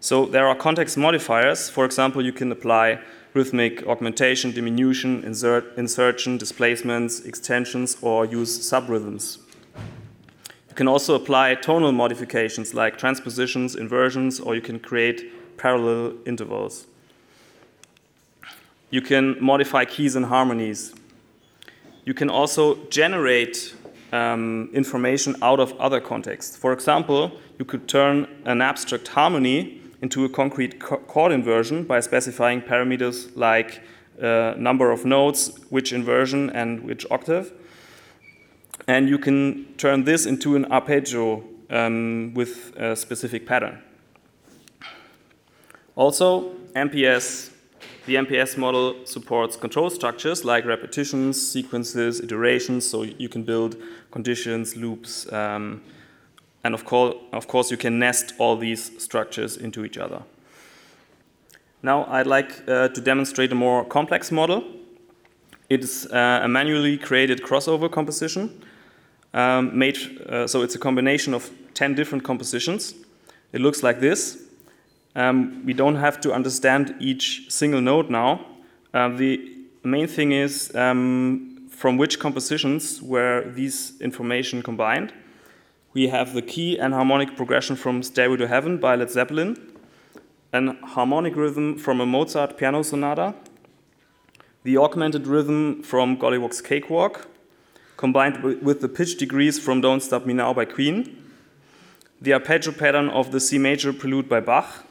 So 0.00 0.26
there 0.26 0.46
are 0.46 0.54
context 0.54 0.96
modifiers. 0.96 1.70
For 1.70 1.84
example, 1.84 2.24
you 2.24 2.32
can 2.32 2.50
apply 2.50 3.00
rhythmic 3.34 3.86
augmentation, 3.86 4.52
diminution, 4.52 5.24
insert, 5.24 5.76
insertion, 5.76 6.36
displacements, 6.36 7.20
extensions, 7.20 7.96
or 8.02 8.24
use 8.24 8.58
subrhythms. 8.58 9.38
You 10.68 10.74
can 10.74 10.88
also 10.88 11.14
apply 11.14 11.54
tonal 11.56 11.92
modifications 11.92 12.72
like 12.72 12.96
transpositions, 12.96 13.76
inversions, 13.76 14.40
or 14.40 14.54
you 14.54 14.62
can 14.62 14.78
create 14.80 15.58
parallel 15.58 16.14
intervals. 16.26 16.86
You 18.90 19.02
can 19.02 19.36
modify 19.38 19.84
keys 19.84 20.16
and 20.16 20.26
harmonies. 20.26 20.94
You 22.04 22.14
can 22.14 22.30
also 22.30 22.76
generate 22.86 23.74
um, 24.12 24.70
information 24.72 25.36
out 25.42 25.60
of 25.60 25.78
other 25.80 26.00
contexts. 26.00 26.56
For 26.56 26.72
example, 26.72 27.32
you 27.58 27.64
could 27.64 27.88
turn 27.88 28.26
an 28.44 28.60
abstract 28.60 29.08
harmony 29.08 29.81
into 30.02 30.24
a 30.24 30.28
concrete 30.28 30.80
chord 30.80 31.32
inversion 31.32 31.84
by 31.84 32.00
specifying 32.00 32.60
parameters 32.60 33.30
like 33.36 33.80
uh, 34.20 34.54
number 34.58 34.90
of 34.90 35.04
notes, 35.04 35.52
which 35.70 35.92
inversion, 35.92 36.50
and 36.50 36.84
which 36.84 37.06
octave. 37.10 37.52
And 38.88 39.08
you 39.08 39.16
can 39.16 39.74
turn 39.78 40.04
this 40.04 40.26
into 40.26 40.56
an 40.56 40.64
arpeggio 40.66 41.44
um, 41.70 42.34
with 42.34 42.76
a 42.76 42.96
specific 42.96 43.46
pattern. 43.46 43.80
Also, 45.94 46.54
MPS, 46.74 47.50
the 48.06 48.16
MPS 48.16 48.56
model 48.56 49.06
supports 49.06 49.56
control 49.56 49.88
structures 49.88 50.44
like 50.44 50.64
repetitions, 50.64 51.40
sequences, 51.40 52.20
iterations, 52.20 52.88
so 52.88 53.02
you 53.02 53.28
can 53.28 53.44
build 53.44 53.76
conditions, 54.10 54.74
loops, 54.74 55.32
um, 55.32 55.80
and 56.64 56.74
of, 56.74 56.84
course, 56.84 57.16
of 57.32 57.48
course, 57.48 57.70
you 57.70 57.76
can 57.76 57.98
nest 57.98 58.34
all 58.38 58.56
these 58.56 58.90
structures 59.02 59.56
into 59.56 59.84
each 59.84 59.98
other. 59.98 60.22
Now, 61.82 62.06
I'd 62.08 62.28
like 62.28 62.68
uh, 62.68 62.88
to 62.88 63.00
demonstrate 63.00 63.50
a 63.50 63.56
more 63.56 63.84
complex 63.84 64.30
model. 64.30 64.62
It's 65.68 66.06
uh, 66.06 66.40
a 66.42 66.48
manually 66.48 66.96
created 66.96 67.42
crossover 67.42 67.90
composition. 67.90 68.62
Um, 69.34 69.76
made, 69.76 69.96
uh, 70.28 70.46
so 70.46 70.62
it's 70.62 70.74
a 70.74 70.78
combination 70.78 71.34
of 71.34 71.50
10 71.74 71.94
different 71.94 72.22
compositions. 72.22 72.94
It 73.52 73.60
looks 73.60 73.82
like 73.82 73.98
this. 73.98 74.44
Um, 75.16 75.64
we 75.66 75.72
don't 75.72 75.96
have 75.96 76.20
to 76.20 76.32
understand 76.32 76.94
each 77.00 77.46
single 77.48 77.80
note 77.80 78.10
now. 78.10 78.46
Uh, 78.94 79.08
the 79.08 79.56
main 79.82 80.06
thing 80.06 80.32
is 80.32 80.74
um, 80.76 81.66
from 81.70 81.96
which 81.96 82.20
compositions 82.20 83.02
were 83.02 83.50
these 83.54 83.94
information 84.00 84.62
combined 84.62 85.12
we 85.94 86.08
have 86.08 86.32
the 86.32 86.42
key 86.42 86.78
and 86.78 86.94
harmonic 86.94 87.36
progression 87.36 87.76
from 87.76 88.02
Stairway 88.02 88.38
to 88.38 88.48
Heaven 88.48 88.78
by 88.78 88.96
Led 88.96 89.10
Zeppelin, 89.10 89.56
an 90.52 90.78
harmonic 90.82 91.36
rhythm 91.36 91.76
from 91.76 92.00
a 92.00 92.06
Mozart 92.06 92.56
piano 92.56 92.82
sonata, 92.82 93.34
the 94.62 94.78
augmented 94.78 95.26
rhythm 95.26 95.82
from 95.82 96.16
Golliwogg's 96.16 96.62
Cakewalk, 96.62 97.28
combined 97.96 98.42
with 98.42 98.80
the 98.80 98.88
pitch 98.88 99.18
degrees 99.18 99.58
from 99.58 99.80
Don't 99.80 100.00
Stop 100.00 100.24
Me 100.24 100.32
Now 100.32 100.54
by 100.54 100.64
Queen, 100.64 101.18
the 102.20 102.32
arpeggio 102.32 102.72
pattern 102.72 103.08
of 103.10 103.30
the 103.32 103.40
C 103.40 103.58
major 103.58 103.92
prelude 103.92 104.28
by 104.28 104.40
Bach, 104.40 104.86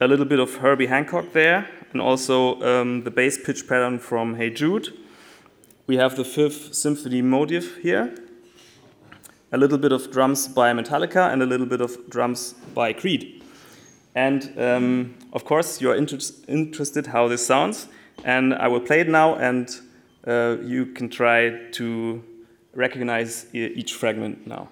a 0.00 0.08
little 0.08 0.24
bit 0.24 0.38
of 0.38 0.56
Herbie 0.56 0.86
Hancock 0.86 1.32
there, 1.32 1.68
and 1.92 2.00
also 2.00 2.62
um, 2.62 3.02
the 3.02 3.10
bass 3.10 3.36
pitch 3.44 3.68
pattern 3.68 3.98
from 3.98 4.36
Hey 4.36 4.48
Jude. 4.48 4.88
We 5.86 5.96
have 5.96 6.16
the 6.16 6.24
fifth 6.24 6.74
symphony 6.74 7.20
motive 7.20 7.76
here, 7.82 8.14
a 9.52 9.58
little 9.58 9.78
bit 9.78 9.92
of 9.92 10.10
drums 10.10 10.48
by 10.48 10.72
Metallica 10.72 11.32
and 11.32 11.42
a 11.42 11.46
little 11.46 11.66
bit 11.66 11.80
of 11.80 12.08
drums 12.08 12.54
by 12.74 12.92
Creed. 12.92 13.42
And 14.14 14.52
um, 14.58 15.14
of 15.32 15.44
course, 15.44 15.80
you're 15.80 15.94
inter 15.94 16.18
interested 16.48 17.06
how 17.06 17.28
this 17.28 17.46
sounds, 17.46 17.88
and 18.24 18.54
I 18.54 18.68
will 18.68 18.80
play 18.80 19.00
it 19.00 19.08
now, 19.08 19.36
and 19.36 19.68
uh, 20.26 20.56
you 20.62 20.86
can 20.86 21.08
try 21.08 21.50
to 21.72 22.22
recognize 22.74 23.46
each 23.52 23.94
fragment 23.94 24.46
now. 24.46 24.68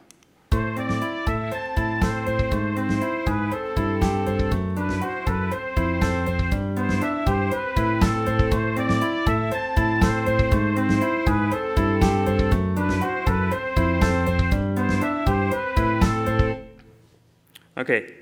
Okay, 17.79 18.13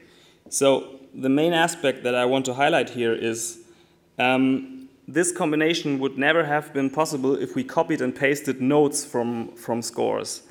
so 0.50 1.00
the 1.14 1.30
main 1.30 1.54
aspect 1.54 2.04
that 2.04 2.14
I 2.14 2.26
want 2.26 2.44
to 2.44 2.52
highlight 2.52 2.90
here 2.90 3.14
is 3.14 3.60
um, 4.18 4.90
this 5.08 5.32
combination 5.32 5.98
would 5.98 6.18
never 6.18 6.44
have 6.44 6.74
been 6.74 6.90
possible 6.90 7.34
if 7.34 7.54
we 7.54 7.64
copied 7.64 8.02
and 8.02 8.14
pasted 8.14 8.60
notes 8.60 9.02
from, 9.02 9.56
from 9.56 9.80
scores. 9.80 10.42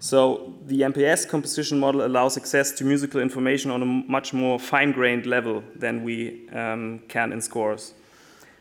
So 0.00 0.54
the 0.66 0.80
MPS 0.80 1.28
composition 1.28 1.78
model 1.78 2.04
allows 2.04 2.36
access 2.36 2.72
to 2.72 2.84
musical 2.84 3.20
information 3.20 3.70
on 3.70 3.82
a 3.82 3.86
much 3.86 4.32
more 4.32 4.58
fine-grained 4.58 5.26
level 5.26 5.62
than 5.76 6.02
we 6.02 6.48
um, 6.48 7.02
can 7.06 7.32
in 7.32 7.40
scores. 7.40 7.94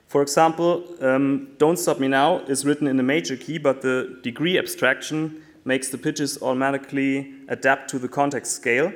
For 0.05 0.21
example, 0.21 0.83
um, 1.01 1.47
Don't 1.57 1.77
Stop 1.77 1.99
Me 1.99 2.07
Now 2.07 2.41
is 2.41 2.63
written 2.63 2.85
in 2.85 2.99
a 2.99 3.03
major 3.03 3.35
key, 3.35 3.57
but 3.57 3.81
the 3.81 4.19
degree 4.21 4.59
abstraction 4.59 5.41
makes 5.65 5.89
the 5.89 5.97
pitches 5.97 6.39
automatically 6.43 7.33
adapt 7.47 7.89
to 7.89 7.97
the 7.97 8.07
context 8.07 8.51
scale 8.51 8.93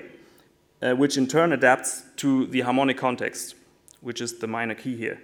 uh, 0.84 0.94
which 0.94 1.18
in 1.18 1.28
turn 1.28 1.54
adapts 1.54 2.04
to 2.18 2.46
the 2.48 2.62
harmonic 2.62 2.98
context, 2.98 3.56
which 4.02 4.20
is 4.20 4.40
the 4.40 4.48
minor 4.48 4.76
key 4.76 4.96
here. 4.96 5.22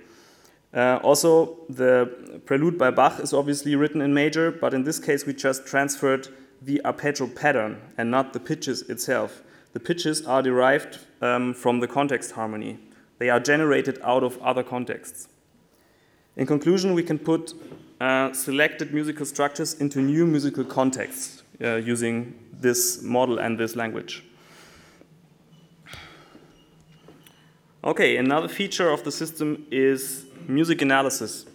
Uh, 0.74 1.00
also, 1.04 1.58
the 1.70 2.42
prelude 2.46 2.78
by 2.78 2.92
Bach 2.92 3.20
is 3.20 3.34
obviously 3.34 3.75
written 3.75 4.01
in 4.01 4.13
major, 4.13 4.51
but 4.51 4.74
in 4.74 4.84
this 4.84 5.00
case 5.00 5.25
we 5.25 5.34
just 5.34 5.66
transferred 5.66 6.28
the 6.62 6.84
arpeggio 6.86 7.28
pattern 7.28 7.82
and 7.98 8.10
not 8.12 8.34
the 8.34 8.39
pitches 8.39 8.84
itself. 8.84 9.42
The 9.74 9.80
pitches 9.80 10.25
are 10.25 10.42
derived 10.42 11.00
um, 11.22 11.54
from 11.54 11.80
the 11.80 11.88
context 11.88 12.32
harmony. 12.32 12.80
They 13.18 13.30
are 13.30 13.39
generated 13.39 14.00
out 14.04 14.24
of 14.24 14.38
other 14.42 14.63
contexts. 14.63 15.28
In 16.38 16.46
conclusion, 16.46 16.94
we 16.94 17.04
can 17.04 17.20
put 17.20 17.54
uh, 18.00 18.32
selected 18.32 18.94
musical 18.94 19.25
structures 19.25 19.74
into 19.82 20.00
new 20.00 20.25
musical 20.25 20.63
contexts 20.63 21.44
uh, 21.62 21.75
using 21.75 22.39
this 22.54 23.01
model 23.04 23.39
and 23.39 23.60
this 23.60 23.75
language. 23.75 24.24
Okay, 27.81 28.17
another 28.17 28.50
feature 28.50 28.89
of 28.89 29.05
the 29.05 29.12
system 29.12 29.65
is 29.71 30.25
music 30.50 30.81
analysis. 30.81 31.45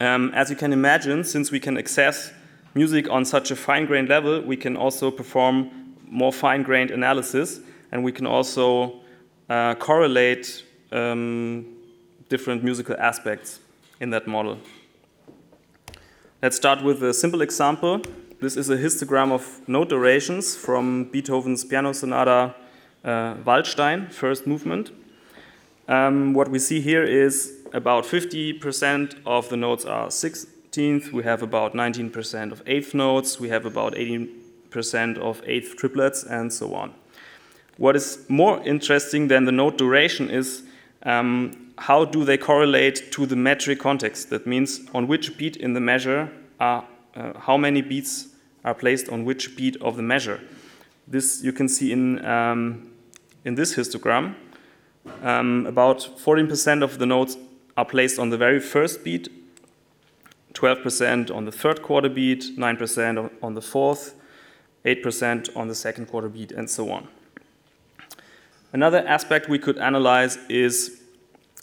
Um, 0.00 0.32
as 0.32 0.48
you 0.48 0.56
can 0.56 0.72
imagine, 0.72 1.24
since 1.24 1.50
we 1.50 1.60
can 1.60 1.76
access 1.76 2.32
music 2.72 3.10
on 3.10 3.26
such 3.26 3.50
a 3.50 3.56
fine-grained 3.56 4.08
level, 4.08 4.40
we 4.40 4.56
can 4.56 4.78
also 4.78 5.10
perform 5.10 5.94
more 6.08 6.32
fine-grained 6.32 6.90
analysis, 6.90 7.60
and 7.92 8.02
we 8.02 8.12
can 8.12 8.26
also 8.26 9.00
uh, 9.50 9.74
correlate 9.74 10.64
um, 10.90 11.66
different 12.30 12.64
musical 12.64 12.96
aspects 12.98 13.60
in 14.00 14.08
that 14.08 14.26
model. 14.26 14.58
Let's 16.40 16.56
start 16.56 16.82
with 16.82 17.02
a 17.02 17.12
simple 17.12 17.42
example. 17.42 18.00
This 18.40 18.56
is 18.56 18.70
a 18.70 18.76
histogram 18.78 19.32
of 19.32 19.60
note 19.68 19.90
durations 19.90 20.56
from 20.56 21.04
Beethoven's 21.04 21.62
piano 21.62 21.92
sonata 21.92 22.54
uh, 23.04 23.34
Waldstein, 23.44 24.10
first 24.10 24.46
movement. 24.46 24.92
Um, 25.88 26.34
what 26.34 26.48
we 26.48 26.58
see 26.58 26.80
here 26.80 27.04
is 27.04 27.52
about 27.72 28.04
50% 28.04 29.16
of 29.24 29.48
the 29.48 29.56
notes 29.56 29.84
are 29.84 30.08
16th, 30.08 31.12
we 31.12 31.22
have 31.22 31.42
about 31.42 31.74
19% 31.74 32.52
of 32.52 32.62
eighth 32.66 32.94
notes, 32.94 33.38
we 33.38 33.48
have 33.48 33.66
about 33.66 33.94
18% 33.94 35.18
of 35.18 35.42
eighth 35.46 35.76
triplets, 35.76 36.24
and 36.24 36.52
so 36.52 36.74
on. 36.74 36.92
What 37.76 37.94
is 37.94 38.24
more 38.28 38.62
interesting 38.62 39.28
than 39.28 39.44
the 39.44 39.52
note 39.52 39.78
duration 39.78 40.30
is 40.30 40.62
um, 41.02 41.72
how 41.78 42.04
do 42.04 42.24
they 42.24 42.38
correlate 42.38 43.12
to 43.12 43.26
the 43.26 43.36
metric 43.36 43.78
context? 43.78 44.30
That 44.30 44.46
means 44.46 44.80
on 44.94 45.06
which 45.06 45.36
beat 45.36 45.56
in 45.56 45.74
the 45.74 45.80
measure 45.80 46.30
are, 46.58 46.86
uh, 47.14 47.38
how 47.38 47.56
many 47.56 47.82
beats 47.82 48.28
are 48.64 48.74
placed 48.74 49.08
on 49.08 49.24
which 49.24 49.56
beat 49.56 49.76
of 49.82 49.96
the 49.96 50.02
measure. 50.02 50.40
This 51.06 51.42
you 51.44 51.52
can 51.52 51.68
see 51.68 51.92
in, 51.92 52.24
um, 52.24 52.90
in 53.44 53.54
this 53.54 53.76
histogram. 53.76 54.34
Um, 55.22 55.66
about 55.66 55.98
14% 55.98 56.82
of 56.82 56.98
the 56.98 57.06
notes 57.06 57.36
are 57.76 57.84
placed 57.84 58.18
on 58.18 58.30
the 58.30 58.36
very 58.36 58.60
first 58.60 59.04
beat, 59.04 59.28
12% 60.54 61.34
on 61.34 61.44
the 61.44 61.52
third 61.52 61.82
quarter 61.82 62.08
beat, 62.08 62.56
9% 62.56 63.30
on 63.42 63.54
the 63.54 63.62
fourth, 63.62 64.14
8% 64.84 65.56
on 65.56 65.68
the 65.68 65.74
second 65.74 66.06
quarter 66.06 66.28
beat, 66.28 66.52
and 66.52 66.70
so 66.70 66.90
on. 66.90 67.08
Another 68.72 69.06
aspect 69.06 69.48
we 69.48 69.58
could 69.58 69.78
analyze 69.78 70.38
is 70.48 71.02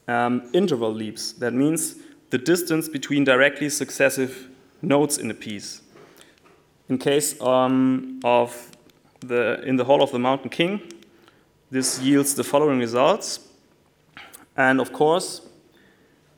um, 0.07 0.49
interval 0.53 0.93
leaps. 0.93 1.33
That 1.33 1.53
means 1.53 1.95
the 2.29 2.37
distance 2.37 2.89
between 2.89 3.23
directly 3.23 3.69
successive 3.69 4.49
notes 4.81 5.17
in 5.17 5.29
a 5.31 5.33
piece. 5.33 5.81
In 6.89 6.97
case 6.97 7.39
um, 7.41 8.19
of 8.23 8.71
the 9.19 9.61
in 9.63 9.77
the 9.77 9.85
Hall 9.85 10.03
of 10.03 10.11
the 10.11 10.19
Mountain 10.19 10.49
King, 10.49 10.81
this 11.73 11.99
yields 11.99 12.35
the 12.35 12.43
following 12.43 12.77
results. 12.77 13.39
And 14.55 14.79
of 14.79 14.93
course, 14.93 15.41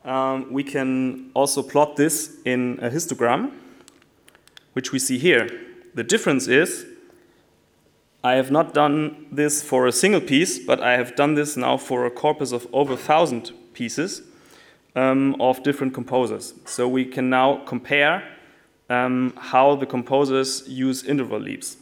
um, 0.02 0.50
we 0.50 0.64
can 0.64 1.30
also 1.34 1.62
plot 1.62 1.96
this 1.96 2.38
in 2.46 2.78
a 2.80 2.88
histogram, 2.88 3.52
which 4.72 4.92
we 4.92 4.98
see 4.98 5.18
here. 5.18 5.46
The 5.94 6.02
difference 6.02 6.48
is 6.48 6.86
I 8.24 8.36
have 8.36 8.50
not 8.50 8.72
done 8.72 9.26
this 9.30 9.62
for 9.62 9.86
a 9.86 9.92
single 9.92 10.22
piece, 10.22 10.58
but 10.58 10.80
I 10.80 10.92
have 10.92 11.14
done 11.16 11.34
this 11.34 11.54
now 11.54 11.76
for 11.76 12.06
a 12.06 12.10
corpus 12.10 12.52
of 12.52 12.66
over 12.72 12.94
1,000 12.94 13.52
pieces 13.74 14.22
um, 14.94 15.36
of 15.38 15.62
different 15.62 15.92
composers. 15.92 16.54
So 16.64 16.88
we 16.88 17.04
can 17.04 17.28
now 17.28 17.62
compare 17.66 18.24
um, 18.88 19.34
how 19.36 19.76
the 19.76 19.86
composers 19.86 20.66
use 20.66 21.04
interval 21.04 21.40
leaps. 21.40 21.76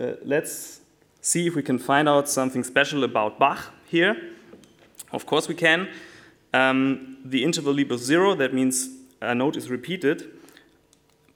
Uh, 0.00 0.12
let's 0.24 0.80
see 1.24 1.46
if 1.46 1.54
we 1.56 1.62
can 1.62 1.78
find 1.78 2.06
out 2.06 2.28
something 2.28 2.62
special 2.62 3.02
about 3.02 3.38
Bach 3.38 3.72
here. 3.86 4.14
Of 5.10 5.24
course 5.24 5.48
we 5.48 5.54
can. 5.54 5.88
Um, 6.52 7.16
the 7.24 7.42
interval 7.42 7.72
leap 7.72 7.90
of 7.90 7.98
zero, 7.98 8.34
that 8.34 8.52
means 8.52 8.90
a 9.22 9.34
note 9.34 9.56
is 9.56 9.70
repeated. 9.70 10.30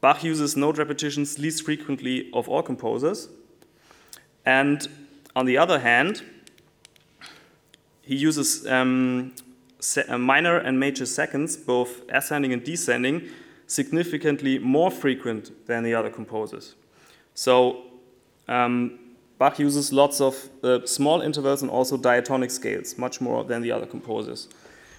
Bach 0.02 0.22
uses 0.22 0.58
note 0.58 0.76
repetitions 0.76 1.38
least 1.38 1.64
frequently 1.64 2.30
of 2.34 2.50
all 2.50 2.62
composers. 2.62 3.30
And 4.44 4.86
on 5.34 5.46
the 5.46 5.56
other 5.56 5.78
hand, 5.78 6.22
he 8.02 8.14
uses 8.14 8.66
um, 8.66 9.32
uh, 10.06 10.18
minor 10.18 10.58
and 10.58 10.78
major 10.78 11.06
seconds, 11.06 11.56
both 11.56 12.02
ascending 12.10 12.52
and 12.52 12.62
descending, 12.62 13.30
significantly 13.66 14.58
more 14.58 14.90
frequent 14.90 15.66
than 15.66 15.82
the 15.82 15.94
other 15.94 16.10
composers. 16.10 16.74
So 17.34 17.84
um, 18.48 18.98
Bach 19.38 19.60
uses 19.60 19.92
lots 19.92 20.20
of 20.20 20.50
uh, 20.64 20.84
small 20.84 21.20
intervals 21.20 21.62
and 21.62 21.70
also 21.70 21.96
diatonic 21.96 22.50
scales, 22.50 22.98
much 22.98 23.20
more 23.20 23.44
than 23.44 23.62
the 23.62 23.70
other 23.70 23.86
composers. 23.86 24.48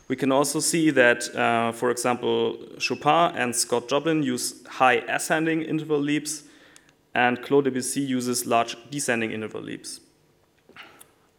We 0.08 0.16
can 0.16 0.32
also 0.32 0.60
see 0.60 0.90
that, 0.92 1.36
uh, 1.36 1.74
for 1.74 1.92
example, 1.92 2.58
Chopin 2.80 3.36
and 3.36 3.56
Scott 3.56 3.90
Joplin 3.90 4.24
use 4.24 4.66
high 4.66 5.04
ascending 5.08 5.62
interval 5.64 6.00
leaps, 6.00 6.44
and 7.14 7.42
Claude 7.42 7.66
Debussy 7.66 8.02
uses 8.02 8.46
large 8.46 8.78
descending 8.90 9.32
interval 9.32 9.62
leaps. 9.62 10.00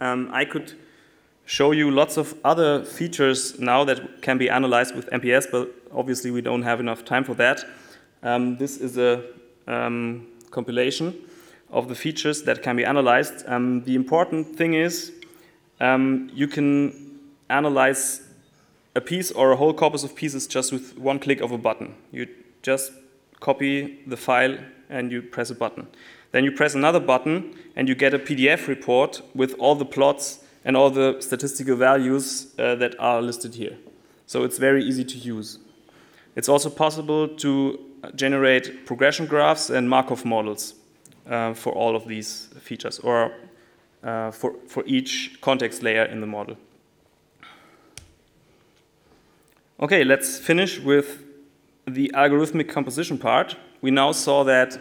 Um, 0.01 0.29
I 0.33 0.45
could 0.45 0.75
show 1.47 1.73
you 1.73 1.91
lots 1.91 2.17
of 2.17 2.35
other 2.45 2.85
features 2.85 3.59
now 3.59 3.83
that 3.85 4.21
can 4.21 4.37
be 4.37 4.51
analyzed 4.51 4.95
with 4.95 5.09
MPS, 5.11 5.47
but 5.51 5.71
obviously 5.93 6.31
we 6.31 6.43
don't 6.43 6.63
have 6.63 6.81
enough 6.81 7.05
time 7.05 7.25
for 7.25 7.35
that. 7.35 7.65
Um, 8.23 8.57
this 8.59 8.77
is 8.77 8.99
a 8.99 9.25
um, 9.67 10.27
compilation 10.51 11.15
of 11.71 11.89
the 11.89 11.95
features 11.95 12.43
that 12.43 12.63
can 12.63 12.77
be 12.77 12.85
analyzed. 12.85 13.45
Um, 13.47 13.85
the 13.85 13.95
important 13.95 14.57
thing 14.57 14.75
is 14.75 15.13
um, 15.81 16.31
you 16.35 16.49
can 16.49 17.21
analyze 17.49 18.23
a 18.95 19.01
piece 19.01 19.31
or 19.31 19.53
a 19.53 19.57
whole 19.57 19.73
corpus 19.73 20.03
of 20.03 20.15
pieces 20.15 20.47
just 20.47 20.73
with 20.73 20.99
one 20.99 21.19
click 21.19 21.41
of 21.41 21.53
a 21.53 21.59
button. 21.59 21.95
You 22.11 22.27
just 22.63 22.93
copy 23.39 24.01
the 24.07 24.17
file 24.17 24.59
and 24.89 25.13
you 25.13 25.23
press 25.23 25.51
a 25.51 25.55
button. 25.55 25.87
Then 26.33 26.45
you 26.45 26.53
press 26.53 26.75
another 26.75 27.01
button 27.01 27.55
and 27.77 27.89
you 27.89 27.95
get 27.95 28.15
a 28.15 28.19
PDF 28.19 28.67
report 28.67 29.23
with 29.35 29.55
all 29.59 29.75
the 29.75 29.85
plots 29.85 30.45
and 30.65 30.77
all 30.77 30.91
the 30.91 31.17
statistical 31.21 31.77
values 31.77 32.53
uh, 32.59 32.75
that 32.77 32.99
are 32.99 33.23
listed 33.23 33.55
here. 33.55 33.79
So 34.27 34.45
it's 34.45 34.59
very 34.59 34.85
easy 34.85 35.05
to 35.05 35.19
use. 35.19 35.59
It's 36.37 36.49
also 36.49 36.71
possible 36.71 37.29
to 37.29 37.79
generate 38.15 38.87
progression 38.87 39.27
graphs 39.27 39.71
and 39.71 39.89
Markov 39.89 40.25
models 40.25 40.75
uh, 41.31 41.55
for 41.55 41.73
all 41.73 41.97
of 41.97 42.07
these 42.07 42.49
features 42.61 42.99
or 42.99 43.33
uh, 44.03 44.31
for, 44.31 44.55
for 44.67 44.85
each 44.87 45.39
context 45.41 45.83
layer 45.83 46.05
in 46.05 46.21
the 46.21 46.27
model. 46.27 46.57
Okay, 49.81 50.05
let's 50.05 50.39
finish 50.39 50.79
with 50.79 51.25
the 51.87 52.11
algorithmic 52.15 52.69
composition 52.69 53.17
part 53.17 53.57
we 53.81 53.91
now 53.91 54.13
saw 54.13 54.45
that 54.45 54.79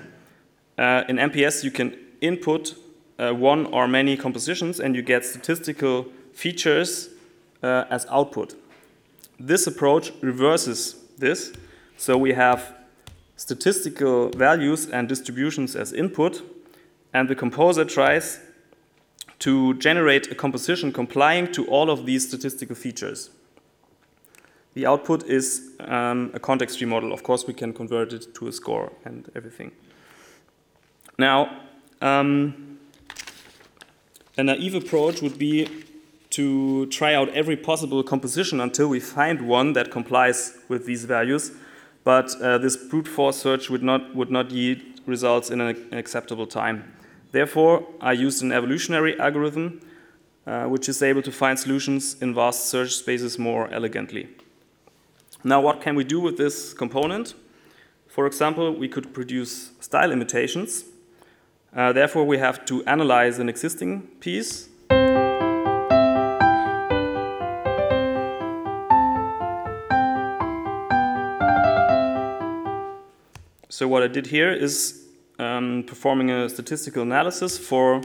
uh, 0.77 1.03
in 1.07 1.17
MPS 1.17 1.63
you 1.63 1.71
can 1.71 1.97
input 2.21 2.75
uh, 3.17 3.31
one 3.31 3.65
or 3.67 3.87
many 3.87 4.17
compositions 4.17 4.79
and 4.79 4.95
you 4.95 5.01
get 5.01 5.25
statistical 5.25 6.07
features 6.33 7.09
uh, 7.63 7.85
as 7.89 8.05
output. 8.09 8.55
This 9.39 9.67
approach 9.67 10.11
reverses 10.21 10.95
this. 11.17 11.53
So 11.97 12.17
we 12.17 12.33
have 12.33 12.75
statistical 13.39 14.29
values 14.31 14.89
and 14.89 15.07
distributions 15.07 15.73
as 15.73 15.93
input, 15.93 16.41
and 17.13 17.29
the 17.29 17.35
composer 17.35 17.85
tries 17.85 18.41
to 19.39 19.73
generate 19.75 20.29
a 20.29 20.35
composition 20.35 20.91
complying 20.91 21.49
to 21.49 21.65
all 21.67 21.89
of 21.89 22.05
these 22.05 22.27
statistical 22.27 22.75
features. 22.75 23.29
The 24.73 24.85
output 24.85 25.23
is 25.23 25.71
um, 25.79 26.31
a 26.33 26.39
context 26.39 26.79
tree 26.79 26.87
model. 26.87 27.13
Of 27.13 27.23
course, 27.23 27.47
we 27.47 27.53
can 27.53 27.71
convert 27.71 28.11
it 28.11 28.35
to 28.35 28.49
a 28.49 28.51
score 28.51 28.91
and 29.05 29.31
everything. 29.33 29.71
Now, 31.17 31.61
um, 32.01 32.77
a 34.37 34.43
naive 34.43 34.75
approach 34.75 35.21
would 35.21 35.39
be 35.39 35.85
to 36.31 36.87
try 36.87 37.13
out 37.13 37.29
every 37.29 37.55
possible 37.55 38.03
composition 38.03 38.59
until 38.59 38.89
we 38.89 38.99
find 38.99 39.47
one 39.47 39.71
that 39.73 39.91
complies 39.91 40.57
with 40.67 40.85
these 40.85 41.05
values. 41.05 41.53
But 42.03 42.35
uh, 42.41 42.57
this 42.57 42.77
brute 42.77 43.07
force 43.07 43.37
search 43.37 43.69
would 43.69 43.83
not, 43.83 44.15
would 44.15 44.31
not 44.31 44.51
yield 44.51 44.81
results 45.05 45.49
in 45.49 45.61
an 45.61 45.93
acceptable 45.93 46.47
time. 46.47 46.93
Therefore, 47.31 47.85
I 48.01 48.13
used 48.13 48.41
an 48.41 48.51
evolutionary 48.51 49.19
algorithm 49.19 49.81
uh, 50.49 50.65
which 50.65 50.89
is 50.89 51.03
able 51.03 51.21
to 51.21 51.31
find 51.31 51.59
solutions 51.59 52.15
in 52.21 52.33
vast 52.33 52.65
search 52.69 52.95
spaces 52.95 53.37
more 53.37 53.69
elegantly. 53.71 54.27
Now, 55.43 55.61
what 55.61 55.79
can 55.79 55.95
we 55.95 56.03
do 56.03 56.19
with 56.19 56.37
this 56.37 56.73
component? 56.73 57.35
For 58.07 58.25
example, 58.25 58.73
we 58.73 58.87
could 58.87 59.13
produce 59.13 59.71
style 59.79 60.11
imitations. 60.11 60.85
Uh, 61.75 61.93
therefore, 61.93 62.25
we 62.25 62.39
have 62.39 62.65
to 62.65 62.83
analyze 62.85 63.37
an 63.37 63.47
existing 63.47 64.01
piece. 64.19 64.69
So 73.79 73.87
what 73.87 74.03
I 74.03 74.07
did 74.07 74.27
here 74.27 74.51
is 74.51 75.05
um, 75.39 75.85
performing 75.87 76.31
a 76.31 76.49
statistical 76.49 77.01
analysis 77.01 77.57
for 77.57 78.01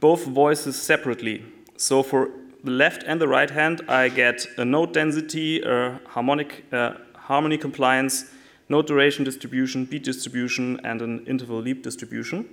both 0.00 0.26
voices 0.26 0.76
separately. 0.76 1.42
So 1.78 2.02
for 2.02 2.28
the 2.62 2.72
left 2.72 3.02
and 3.06 3.18
the 3.18 3.26
right 3.26 3.48
hand, 3.48 3.80
I 3.88 4.10
get 4.10 4.46
a 4.58 4.66
note 4.66 4.92
density, 4.92 5.62
a 5.62 5.98
harmonic 6.08 6.66
uh, 6.70 6.92
harmony 7.14 7.56
compliance, 7.56 8.26
note 8.68 8.86
duration 8.86 9.24
distribution, 9.24 9.86
beat 9.86 10.04
distribution, 10.04 10.78
and 10.84 11.00
an 11.00 11.24
interval 11.24 11.62
leap 11.62 11.82
distribution. 11.82 12.46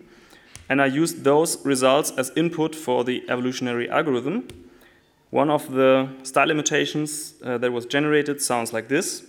And 0.69 0.81
I 0.81 0.85
used 0.85 1.25
those 1.25 1.65
results 1.65 2.11
as 2.11 2.31
input 2.37 2.73
for 2.73 3.03
the 3.03 3.21
evolutionary 3.29 3.89
algorithm. 3.89 4.47
One 5.31 5.49
of 5.49 5.73
the 5.73 6.07
style 6.23 6.51
imitations 6.51 7.33
uh, 7.43 7.57
that 7.57 7.73
was 7.73 7.85
generated 7.85 8.41
sounds 8.41 8.71
like 8.71 8.87
this. 8.87 9.25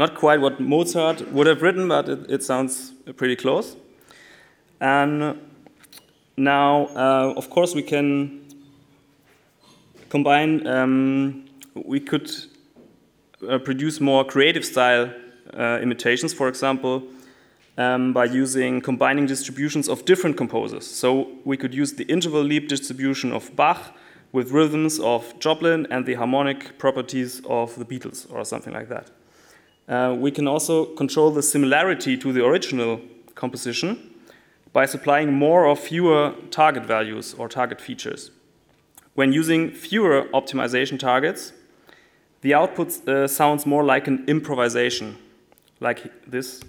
Not 0.00 0.14
quite 0.14 0.40
what 0.40 0.58
Mozart 0.58 1.30
would 1.30 1.46
have 1.46 1.60
written, 1.60 1.86
but 1.86 2.08
it, 2.08 2.30
it 2.30 2.42
sounds 2.42 2.92
pretty 3.18 3.36
close. 3.36 3.76
And 4.80 5.38
now, 6.38 6.86
uh, 6.96 7.34
of 7.36 7.50
course, 7.50 7.74
we 7.74 7.82
can 7.82 8.40
combine, 10.08 10.66
um, 10.66 11.44
we 11.74 12.00
could 12.00 12.30
uh, 13.46 13.58
produce 13.58 14.00
more 14.00 14.24
creative 14.24 14.64
style 14.64 15.12
uh, 15.52 15.80
imitations, 15.82 16.32
for 16.32 16.48
example, 16.48 17.02
um, 17.76 18.14
by 18.14 18.24
using 18.24 18.80
combining 18.80 19.26
distributions 19.26 19.86
of 19.86 20.06
different 20.06 20.38
composers. 20.38 20.86
So 20.86 21.28
we 21.44 21.58
could 21.58 21.74
use 21.74 21.92
the 21.92 22.04
interval 22.04 22.42
leap 22.42 22.68
distribution 22.68 23.32
of 23.32 23.54
Bach 23.54 23.94
with 24.32 24.50
rhythms 24.50 24.98
of 24.98 25.38
Joplin 25.40 25.86
and 25.90 26.06
the 26.06 26.14
harmonic 26.14 26.78
properties 26.78 27.42
of 27.44 27.78
the 27.78 27.84
Beatles 27.84 28.32
or 28.32 28.46
something 28.46 28.72
like 28.72 28.88
that. 28.88 29.10
Uh, 29.90 30.14
we 30.16 30.30
can 30.30 30.46
also 30.46 30.84
control 30.94 31.32
the 31.32 31.42
similarity 31.42 32.16
to 32.16 32.32
the 32.32 32.46
original 32.46 33.00
composition 33.34 34.14
by 34.72 34.86
supplying 34.86 35.32
more 35.32 35.66
or 35.66 35.74
fewer 35.74 36.32
target 36.52 36.86
values 36.86 37.34
or 37.34 37.48
target 37.48 37.80
features. 37.80 38.30
When 39.14 39.32
using 39.32 39.72
fewer 39.72 40.28
optimization 40.32 40.96
targets, 40.96 41.52
the 42.42 42.54
output 42.54 43.08
uh, 43.08 43.26
sounds 43.26 43.66
more 43.66 43.82
like 43.82 44.06
an 44.06 44.24
improvisation, 44.28 45.16
like 45.80 46.12
this. 46.24 46.62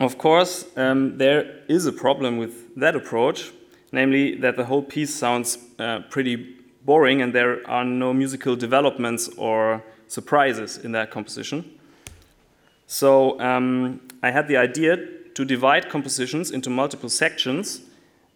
Of 0.00 0.16
course, 0.16 0.64
um, 0.78 1.18
there 1.18 1.60
is 1.68 1.84
a 1.84 1.92
problem 1.92 2.38
with 2.38 2.74
that 2.76 2.96
approach, 2.96 3.52
namely 3.92 4.34
that 4.36 4.56
the 4.56 4.64
whole 4.64 4.82
piece 4.82 5.14
sounds 5.14 5.58
uh, 5.78 6.00
pretty 6.08 6.56
boring 6.86 7.20
and 7.20 7.34
there 7.34 7.60
are 7.68 7.84
no 7.84 8.14
musical 8.14 8.56
developments 8.56 9.28
or 9.36 9.84
surprises 10.08 10.78
in 10.78 10.92
that 10.92 11.10
composition. 11.10 11.78
So 12.86 13.38
um, 13.40 14.00
I 14.22 14.30
had 14.30 14.48
the 14.48 14.56
idea 14.56 14.96
to 15.34 15.44
divide 15.44 15.90
compositions 15.90 16.50
into 16.50 16.70
multiple 16.70 17.10
sections, 17.10 17.82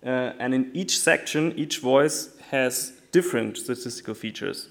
uh, 0.05 0.33
and 0.38 0.55
in 0.55 0.70
each 0.74 0.98
section, 0.98 1.53
each 1.57 1.79
voice 1.79 2.37
has 2.50 2.92
different 3.11 3.57
statistical 3.57 4.12
features. 4.12 4.68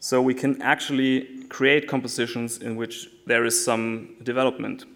So 0.00 0.22
we 0.22 0.32
can 0.32 0.62
actually 0.62 1.44
create 1.50 1.86
compositions 1.86 2.58
in 2.58 2.76
which 2.76 3.08
there 3.26 3.44
is 3.44 3.62
some 3.62 4.16
development. 4.22 4.86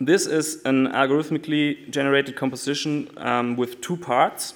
This 0.00 0.26
is 0.26 0.60
an 0.64 0.88
algorithmically 0.88 1.88
generated 1.88 2.34
composition 2.34 3.10
um, 3.16 3.56
with 3.56 3.80
two 3.80 3.96
parts. 3.96 4.54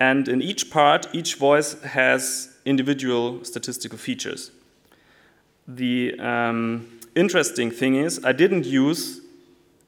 And 0.00 0.28
in 0.28 0.42
each 0.42 0.70
part, 0.70 1.06
each 1.12 1.36
voice 1.36 1.80
has 1.82 2.56
individual 2.64 3.44
statistical 3.44 3.96
features. 3.96 4.50
The 5.68 6.18
um, 6.18 6.98
interesting 7.14 7.70
thing 7.70 7.94
is, 7.96 8.24
I 8.24 8.32
didn't 8.32 8.66
use 8.66 9.20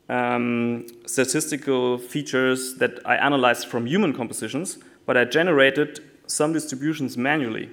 um, 0.08 0.86
statistical 1.06 1.98
features 1.98 2.76
that 2.76 3.00
I 3.04 3.16
analyzed 3.16 3.66
from 3.66 3.86
human 3.86 4.12
compositions, 4.12 4.78
but 5.06 5.16
I 5.16 5.24
generated 5.24 6.00
some 6.26 6.52
distributions 6.52 7.16
manually. 7.16 7.70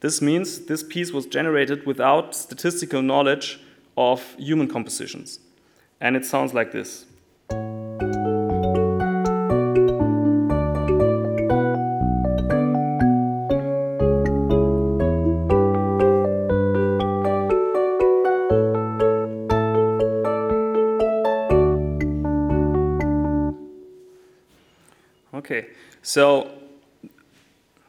This 0.00 0.20
means 0.20 0.66
this 0.66 0.82
piece 0.82 1.12
was 1.12 1.26
generated 1.26 1.86
without 1.86 2.34
statistical 2.34 3.02
knowledge 3.02 3.60
of 3.96 4.34
human 4.38 4.68
compositions. 4.68 5.40
And 6.00 6.16
it 6.16 6.24
sounds 6.24 6.54
like 6.54 6.72
this. 6.72 7.06
Okay, 25.34 25.68
so 26.02 26.50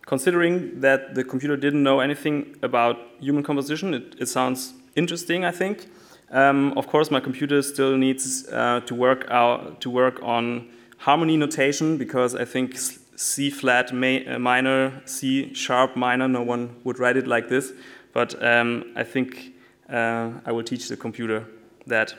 considering 0.05 0.79
that 0.81 1.13
the 1.13 1.23
computer 1.23 1.57
didn't 1.57 1.83
know 1.83 1.99
anything 1.99 2.55
about 2.61 2.97
human 3.19 3.43
composition, 3.43 3.93
it, 3.93 4.15
it 4.19 4.27
sounds 4.27 4.73
interesting, 4.95 5.43
I 5.43 5.51
think. 5.51 5.87
Um, 6.31 6.73
of 6.77 6.87
course, 6.87 7.09
my 7.09 7.19
computer 7.19 7.61
still 7.61 7.97
needs 7.97 8.47
uh, 8.49 8.81
to 8.85 8.95
work 8.95 9.25
out 9.29 9.81
to 9.81 9.89
work 9.89 10.19
on 10.21 10.69
harmony 10.97 11.37
notation 11.37 11.97
because 11.97 12.35
I 12.35 12.45
think 12.45 12.77
C 13.15 13.49
flat 13.49 13.91
uh, 13.91 14.39
minor, 14.39 15.01
C 15.05 15.53
sharp 15.53 15.95
minor. 15.95 16.27
No 16.27 16.43
one 16.43 16.75
would 16.83 16.99
write 16.99 17.17
it 17.17 17.27
like 17.27 17.49
this, 17.49 17.71
but 18.13 18.41
um, 18.43 18.85
I 18.95 19.03
think 19.03 19.53
uh, 19.91 20.31
I 20.45 20.51
will 20.51 20.63
teach 20.63 20.87
the 20.87 20.97
computer 20.97 21.45
that. 21.87 22.13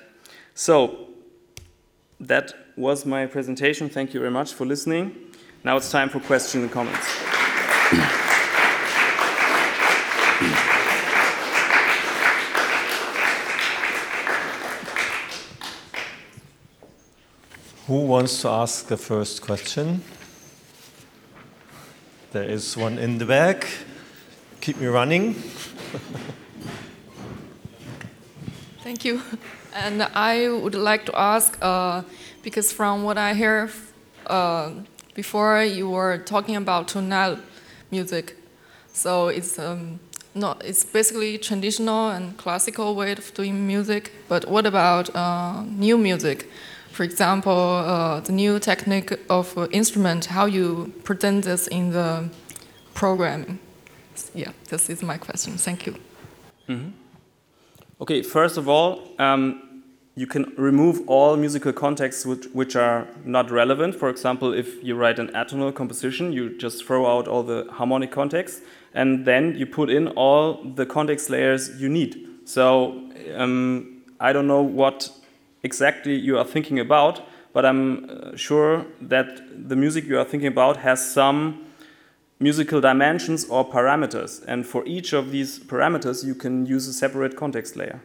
So 0.54 1.08
that 2.18 2.52
was 2.76 3.06
my 3.06 3.26
presentation. 3.26 3.88
Thank 3.88 4.12
you 4.12 4.20
very 4.20 4.32
much 4.32 4.52
for 4.54 4.66
listening. 4.66 5.14
Now 5.64 5.76
it's 5.76 5.90
time 5.90 6.08
for 6.08 6.20
questions 6.20 6.64
and 6.64 6.72
comments. 6.72 7.06
Who 17.90 18.06
wants 18.06 18.40
to 18.42 18.48
ask 18.48 18.86
the 18.86 18.96
first 18.96 19.42
question? 19.42 20.02
There 22.30 22.44
is 22.44 22.76
one 22.76 22.98
in 22.98 23.18
the 23.18 23.24
back. 23.24 23.66
Keep 24.60 24.76
me 24.76 24.86
running. 24.86 25.34
Thank 28.84 29.04
you. 29.04 29.20
And 29.74 30.04
I 30.14 30.48
would 30.50 30.76
like 30.76 31.04
to 31.06 31.18
ask, 31.18 31.58
uh, 31.60 32.02
because 32.44 32.72
from 32.72 33.02
what 33.02 33.18
I 33.18 33.34
hear 33.34 33.68
uh, 34.28 34.70
before 35.14 35.64
you 35.64 35.90
were 35.90 36.18
talking 36.18 36.54
about 36.54 36.86
tonal 36.86 37.38
music. 37.90 38.36
So 38.92 39.26
it's 39.26 39.58
um, 39.58 39.98
not 40.32 40.62
it's 40.64 40.84
basically 40.84 41.38
traditional 41.38 42.10
and 42.10 42.36
classical 42.36 42.94
way 42.94 43.10
of 43.10 43.34
doing 43.34 43.66
music. 43.66 44.12
But 44.28 44.48
what 44.48 44.64
about 44.64 45.12
uh, 45.12 45.64
new 45.64 45.98
music? 45.98 46.46
For 46.92 47.04
example, 47.04 47.52
uh, 47.52 48.20
the 48.20 48.32
new 48.32 48.58
technique 48.58 49.18
of 49.28 49.56
uh, 49.56 49.68
instrument, 49.70 50.26
how 50.26 50.46
you 50.46 50.92
present 51.04 51.44
this 51.44 51.66
in 51.68 51.90
the 51.92 52.28
programming. 52.94 53.58
Yeah, 54.34 54.52
this 54.68 54.90
is 54.90 55.02
my 55.02 55.18
question. 55.18 55.56
Thank 55.56 55.86
you. 55.86 55.94
Mm 56.68 56.76
-hmm. 56.76 56.92
Okay, 57.98 58.22
first 58.22 58.58
of 58.58 58.66
all, 58.66 58.98
um, 59.18 59.70
you 60.14 60.26
can 60.26 60.52
remove 60.56 61.02
all 61.06 61.36
musical 61.36 61.72
contexts 61.72 62.26
which, 62.26 62.46
which 62.52 62.76
are 62.76 63.06
not 63.24 63.50
relevant. 63.50 63.94
For 63.94 64.08
example, 64.08 64.52
if 64.52 64.82
you 64.82 64.96
write 64.96 65.18
an 65.18 65.30
atonal 65.34 65.72
composition, 65.72 66.32
you 66.32 66.56
just 66.58 66.84
throw 66.84 67.06
out 67.06 67.28
all 67.28 67.42
the 67.42 67.66
harmonic 67.70 68.10
contexts 68.10 68.62
and 68.94 69.24
then 69.24 69.54
you 69.56 69.66
put 69.66 69.90
in 69.90 70.08
all 70.08 70.62
the 70.74 70.86
context 70.86 71.30
layers 71.30 71.70
you 71.80 71.88
need. 71.88 72.26
So 72.44 73.02
um, 73.36 74.02
I 74.18 74.32
don't 74.32 74.46
know 74.46 74.62
what 74.62 75.10
exactly 75.62 76.14
you 76.14 76.38
are 76.38 76.44
thinking 76.44 76.78
about, 76.78 77.22
but 77.52 77.64
I'm 77.64 78.08
uh, 78.08 78.36
sure 78.36 78.86
that 79.00 79.68
the 79.68 79.76
music 79.76 80.04
you 80.04 80.18
are 80.18 80.24
thinking 80.24 80.48
about 80.48 80.78
has 80.78 81.12
some 81.12 81.66
musical 82.38 82.80
dimensions 82.80 83.44
or 83.48 83.68
parameters. 83.68 84.42
And 84.46 84.66
for 84.66 84.84
each 84.86 85.12
of 85.12 85.30
these 85.30 85.58
parameters, 85.58 86.24
you 86.24 86.34
can 86.34 86.66
use 86.66 86.88
a 86.88 86.92
separate 86.92 87.36
context 87.36 87.76
layer. 87.76 88.00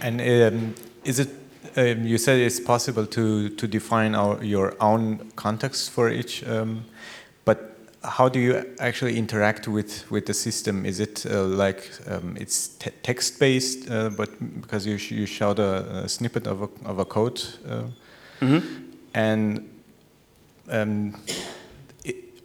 And 0.00 0.20
um, 0.20 0.74
is 1.04 1.20
it? 1.20 1.28
Um, 1.74 2.04
you 2.04 2.18
said 2.18 2.38
it's 2.38 2.60
possible 2.60 3.06
to 3.06 3.48
to 3.48 3.66
define 3.66 4.14
our, 4.14 4.42
your 4.44 4.74
own 4.80 5.30
context 5.36 5.90
for 5.90 6.10
each, 6.10 6.44
um, 6.46 6.84
how 8.04 8.28
do 8.28 8.40
you 8.40 8.74
actually 8.78 9.16
interact 9.16 9.68
with 9.68 10.10
with 10.10 10.26
the 10.26 10.34
system? 10.34 10.84
Is 10.84 11.00
it 11.00 11.26
uh, 11.26 11.44
like 11.44 11.90
um, 12.08 12.36
it's 12.38 12.68
te 12.68 12.90
text 13.02 13.38
based, 13.38 13.90
uh, 13.90 14.10
but 14.10 14.30
because 14.60 14.86
you 14.86 14.98
sh 14.98 15.12
you 15.12 15.26
showed 15.26 15.58
a, 15.58 16.04
a, 16.04 16.08
snippet 16.08 16.46
of 16.46 16.62
a 16.62 16.68
of 16.84 16.98
a 16.98 17.04
code, 17.04 17.40
uh, 17.68 17.84
mm 18.40 18.48
-hmm. 18.48 18.62
and 19.14 19.60
um, 20.68 21.14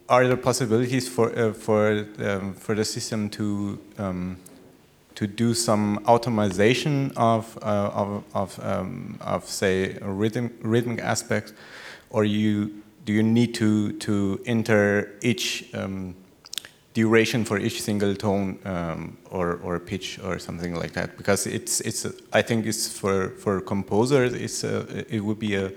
are 0.07 0.25
there 0.27 0.37
possibilities 0.37 1.09
for 1.09 1.31
uh, 1.37 1.53
for 1.53 2.05
um, 2.19 2.55
for 2.55 2.75
the 2.75 2.83
system 2.83 3.29
to 3.29 3.77
um, 3.97 4.37
to 5.17 5.25
do 5.25 5.55
some 5.55 5.97
automation 6.05 7.11
of, 7.17 7.57
uh, 7.63 7.89
of, 7.91 8.23
of, 8.35 8.59
um, 8.63 9.17
of, 9.19 9.43
say, 9.49 9.97
rhythm, 9.99 10.55
rhythmic 10.61 10.99
aspects, 10.99 11.53
or 12.11 12.23
you, 12.23 12.83
do 13.07 13.13
you 13.13 13.23
need 13.23 13.53
to, 13.55 13.93
to 13.93 14.39
enter 14.45 15.15
each 15.21 15.73
um, 15.73 16.13
duration 16.93 17.45
for 17.45 17.57
each 17.57 17.81
single 17.81 18.13
tone 18.13 18.59
um, 18.65 19.17
or, 19.31 19.61
or 19.63 19.79
pitch 19.79 20.19
or 20.19 20.37
something 20.37 20.75
like 20.75 20.91
that? 20.91 21.15
Because 21.15 21.47
it's, 21.47 21.79
it's 21.81 22.05
I 22.33 22.41
think 22.41 22.65
it's 22.65 22.99
for, 22.99 23.29
for 23.29 23.61
composers, 23.61 24.33
it's 24.33 24.65
a, 24.65 25.05
it 25.15 25.21
would 25.21 25.39
be 25.39 25.55
a, 25.55 25.71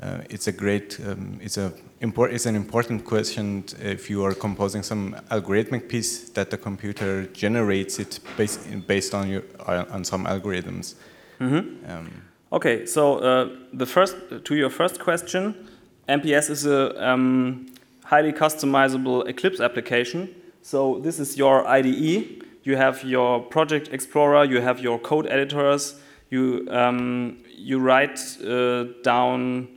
uh, 0.00 0.20
it's 0.30 0.46
a 0.46 0.52
great, 0.52 1.00
um, 1.04 1.40
it's 1.42 1.56
a 1.56 1.72
import, 2.00 2.32
it's 2.32 2.46
an 2.46 2.54
important 2.54 3.04
question 3.04 3.64
if 3.80 4.08
you 4.08 4.24
are 4.24 4.34
composing 4.34 4.84
some 4.84 5.16
algorithmic 5.30 5.88
piece 5.88 6.28
that 6.30 6.50
the 6.50 6.58
computer 6.58 7.26
generates 7.32 7.98
it 7.98 8.20
based 8.36 8.60
based 8.86 9.14
on 9.14 9.28
your 9.28 9.42
on 9.66 10.04
some 10.04 10.26
algorithms. 10.26 10.94
Mm 11.40 11.48
-hmm. 11.48 11.64
um, 11.90 12.10
okay, 12.50 12.86
so 12.86 13.18
uh, 13.18 13.48
the 13.78 13.86
first 13.86 14.16
to 14.42 14.54
your 14.54 14.70
first 14.70 14.98
question, 14.98 15.54
MPS 16.08 16.50
is 16.50 16.66
a 16.66 17.04
um, 17.04 17.66
highly 18.04 18.32
customizable 18.32 19.28
Eclipse 19.28 19.60
application. 19.60 20.34
So 20.62 21.00
this 21.00 21.18
is 21.18 21.36
your 21.36 21.66
IDE. 21.66 22.44
You 22.62 22.76
have 22.76 23.04
your 23.04 23.40
project 23.40 23.88
explorer. 23.92 24.44
You 24.44 24.60
have 24.60 24.80
your 24.80 24.98
code 24.98 25.26
editors. 25.26 25.94
You 26.30 26.66
um, 26.70 27.38
you 27.56 27.78
write 27.78 28.20
uh, 28.44 28.84
down 29.02 29.68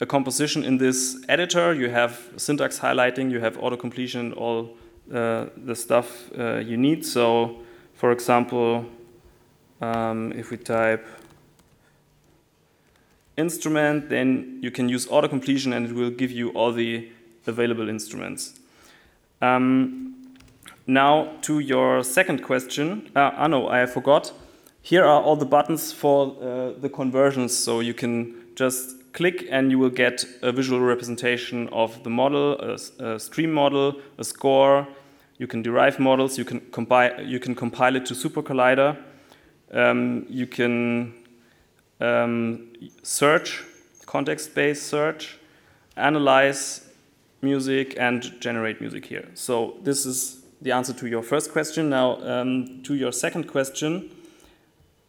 a 0.00 0.06
composition 0.06 0.64
in 0.64 0.78
this 0.78 1.24
editor. 1.28 1.74
You 1.74 1.90
have 1.90 2.30
syntax 2.36 2.78
highlighting, 2.78 3.30
you 3.30 3.40
have 3.40 3.58
auto-completion, 3.58 4.32
all 4.34 4.76
uh, 5.12 5.46
the 5.56 5.74
stuff 5.74 6.30
uh, 6.38 6.58
you 6.58 6.76
need. 6.76 7.04
So, 7.04 7.58
for 7.94 8.12
example, 8.12 8.84
um, 9.80 10.32
if 10.32 10.50
we 10.50 10.56
type 10.56 11.06
instrument, 13.38 14.10
then 14.10 14.58
you 14.60 14.70
can 14.70 14.88
use 14.88 15.06
auto-completion 15.08 15.72
and 15.72 15.86
it 15.86 15.94
will 15.94 16.10
give 16.10 16.30
you 16.30 16.50
all 16.50 16.72
the 16.72 17.08
available 17.46 17.88
instruments. 17.88 18.58
Um, 19.40 20.36
now 20.86 21.30
to 21.42 21.60
your 21.60 22.02
second 22.02 22.42
question. 22.42 23.10
Uh, 23.14 23.30
ah, 23.36 23.46
no, 23.46 23.68
I 23.68 23.86
forgot. 23.86 24.32
Here 24.82 25.04
are 25.04 25.22
all 25.22 25.36
the 25.36 25.46
buttons 25.46 25.92
for 25.92 26.36
uh, 26.40 26.72
the 26.80 26.88
conversions, 26.88 27.56
so 27.56 27.80
you 27.80 27.94
can 27.94 28.34
just 28.54 29.12
click 29.12 29.46
and 29.50 29.70
you 29.70 29.78
will 29.78 29.90
get 29.90 30.24
a 30.42 30.52
visual 30.52 30.80
representation 30.80 31.68
of 31.68 32.02
the 32.04 32.10
model, 32.10 32.58
a, 32.60 33.04
a 33.04 33.18
stream 33.18 33.52
model, 33.52 34.00
a 34.18 34.24
score. 34.24 34.86
You 35.38 35.46
can 35.46 35.62
derive 35.62 35.98
models. 35.98 36.38
You 36.38 36.44
can 36.44 36.60
compile. 36.72 37.22
You 37.22 37.38
can 37.38 37.54
compile 37.54 37.96
it 37.96 38.06
to 38.06 38.14
SuperCollider. 38.14 38.96
Um, 39.72 40.26
you 40.28 40.46
can 40.46 41.14
um, 42.00 42.68
search, 43.02 43.64
context-based 44.06 44.86
search, 44.86 45.38
analyze 45.96 46.86
music, 47.42 47.96
and 47.98 48.40
generate 48.40 48.80
music 48.80 49.04
here. 49.06 49.28
So 49.34 49.76
this 49.82 50.06
is 50.06 50.42
the 50.60 50.72
answer 50.72 50.92
to 50.92 51.06
your 51.06 51.22
first 51.22 51.52
question. 51.52 51.90
Now 51.90 52.20
um, 52.22 52.82
to 52.84 52.94
your 52.94 53.12
second 53.12 53.48
question, 53.48 54.10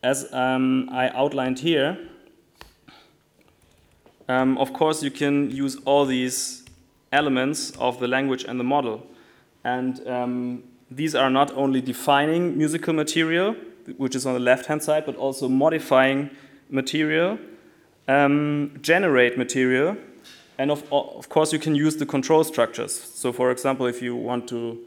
as 0.04 0.32
um, 0.34 0.90
I 0.92 1.10
outlined 1.10 1.60
here, 1.60 1.98
um, 4.28 4.58
of 4.58 4.74
course 4.74 5.04
you 5.04 5.12
can 5.12 5.50
use 5.50 5.78
all 5.86 6.06
these 6.06 6.64
elements 7.12 7.72
of 7.80 8.00
the 8.00 8.08
language 8.08 8.44
and 8.44 8.60
the 8.60 8.64
model. 8.64 9.06
And 9.64 10.08
um, 10.08 10.64
these 10.90 11.16
are 11.16 11.30
not 11.30 11.52
only 11.54 11.82
defining 11.82 12.58
musical 12.58 12.94
material, 12.94 13.56
which 13.98 14.16
is 14.16 14.26
on 14.26 14.34
the 14.34 14.40
left-hand 14.40 14.84
side, 14.84 15.06
but 15.06 15.16
also 15.16 15.50
modifying 15.50 16.30
material, 16.70 17.38
um, 18.08 18.72
generate 18.82 19.38
material, 19.38 19.98
and 20.58 20.72
of, 20.72 20.84
of 20.92 21.30
course 21.30 21.54
you 21.54 21.60
can 21.60 21.76
use 21.76 21.98
the 21.98 22.06
control 22.06 22.44
structures. 22.44 22.94
So 22.94 23.32
for 23.32 23.52
example, 23.52 23.86
if 23.88 24.02
you 24.02 24.16
want 24.16 24.48
to 24.50 24.78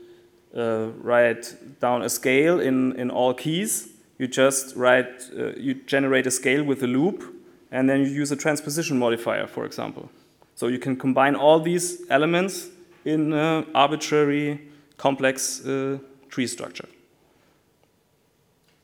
uh, 0.54 0.88
write 1.02 1.54
down 1.80 2.02
a 2.02 2.08
scale 2.08 2.60
in, 2.60 2.92
in 2.98 3.10
all 3.10 3.34
keys, 3.34 3.88
you 4.18 4.28
just 4.28 4.76
write, 4.76 5.30
uh, 5.36 5.52
you 5.56 5.74
generate 5.74 6.26
a 6.26 6.30
scale 6.30 6.62
with 6.62 6.82
a 6.82 6.86
loop, 6.86 7.24
and 7.70 7.88
then 7.88 8.00
you 8.00 8.06
use 8.06 8.30
a 8.30 8.36
transposition 8.36 8.98
modifier, 8.98 9.46
for 9.46 9.64
example. 9.64 10.10
So 10.54 10.68
you 10.68 10.78
can 10.78 10.96
combine 10.96 11.34
all 11.34 11.58
these 11.58 12.02
elements 12.10 12.68
in 13.04 13.32
an 13.32 13.66
arbitrary, 13.74 14.60
complex 14.96 15.64
uh, 15.64 15.98
tree 16.28 16.46
structure. 16.46 16.88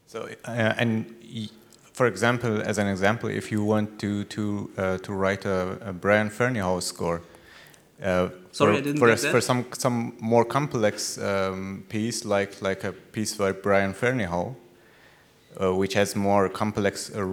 So, 0.06 0.28
uh, 0.46 0.74
and 0.78 1.14
for 1.98 2.06
example, 2.06 2.62
as 2.62 2.78
an 2.78 2.86
example, 2.86 3.28
if 3.28 3.50
you 3.50 3.64
want 3.64 3.98
to 3.98 4.24
to 4.34 4.70
uh, 4.78 4.98
to 4.98 5.12
write 5.12 5.44
a, 5.44 5.58
a 5.90 5.92
Brian 5.92 6.30
Ferneyhough 6.30 6.80
score, 6.80 7.20
uh, 8.00 8.28
Sorry, 8.52 8.72
for, 8.72 8.78
I 8.78 8.80
didn't 8.80 8.98
for, 9.00 9.08
that. 9.08 9.30
for 9.32 9.40
some 9.40 9.64
some 9.72 10.12
more 10.20 10.44
complex 10.44 11.18
um, 11.18 11.82
piece, 11.88 12.24
like 12.24 12.62
like 12.62 12.84
a 12.84 12.92
piece 12.92 13.34
by 13.34 13.50
Brian 13.50 13.94
Ferneyhough, 13.94 14.54
uh, 15.60 15.74
which 15.80 15.94
has 15.94 16.14
more 16.14 16.48
complex 16.48 17.10
uh, 17.16 17.24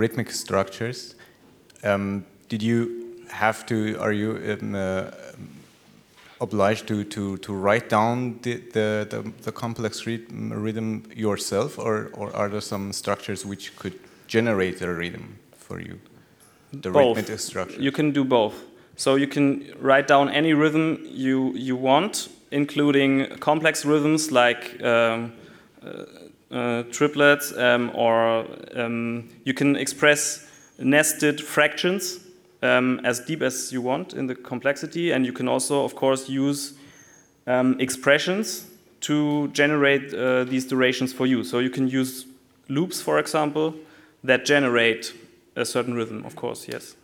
rhythmic 0.00 0.30
structures, 0.30 1.14
um, 1.82 2.24
did 2.50 2.62
you 2.62 2.76
have 3.30 3.64
to? 3.66 3.76
Are 4.00 4.12
you 4.12 4.30
um, 4.60 4.74
uh, 4.74 5.10
obliged 6.40 6.86
to, 6.88 7.04
to, 7.04 7.36
to 7.38 7.52
write 7.52 7.88
down 7.90 8.38
the, 8.42 8.54
the, 8.72 9.06
the, 9.10 9.32
the 9.42 9.52
complex 9.52 10.06
rhythm 10.06 11.04
yourself, 11.14 11.78
or, 11.78 12.10
or 12.14 12.34
are 12.34 12.48
there 12.48 12.62
some 12.62 12.92
structures 12.92 13.44
which 13.44 13.76
could 13.76 13.92
generate 14.30 14.80
a 14.80 14.88
rhythm 14.88 15.38
for 15.52 15.80
you? 15.80 15.98
The 16.72 16.90
both. 16.90 17.16
rhythmic 17.16 17.40
structure. 17.40 17.82
You 17.82 17.92
can 17.92 18.12
do 18.12 18.24
both. 18.24 18.54
So 18.96 19.16
you 19.16 19.26
can 19.26 19.74
write 19.80 20.06
down 20.06 20.28
any 20.28 20.52
rhythm 20.52 20.98
you 21.04 21.52
you 21.54 21.76
want, 21.76 22.28
including 22.50 23.38
complex 23.38 23.84
rhythms 23.84 24.30
like 24.30 24.82
um, 24.82 25.32
uh, 25.82 26.04
uh, 26.50 26.82
triplets, 26.90 27.52
um, 27.56 27.90
or 27.94 28.44
um, 28.76 29.28
you 29.44 29.54
can 29.54 29.76
express 29.76 30.46
nested 30.78 31.40
fractions 31.40 32.20
um, 32.62 33.00
as 33.04 33.20
deep 33.20 33.42
as 33.42 33.72
you 33.72 33.80
want 33.80 34.14
in 34.14 34.26
the 34.26 34.34
complexity, 34.34 35.12
and 35.12 35.24
you 35.26 35.32
can 35.32 35.48
also, 35.48 35.84
of 35.84 35.94
course, 35.94 36.28
use 36.28 36.74
um, 37.46 37.80
expressions 37.80 38.66
to 39.00 39.48
generate 39.48 40.12
uh, 40.12 40.44
these 40.44 40.66
durations 40.66 41.12
for 41.12 41.26
you. 41.26 41.42
So 41.42 41.58
you 41.58 41.70
can 41.70 41.88
use 41.88 42.26
loops, 42.68 43.00
for 43.00 43.18
example, 43.18 43.74
that 44.22 44.44
generate 44.44 45.12
a 45.56 45.64
certain 45.64 45.94
rhythm, 45.94 46.24
of 46.24 46.36
course, 46.36 46.68
yes. 46.68 46.96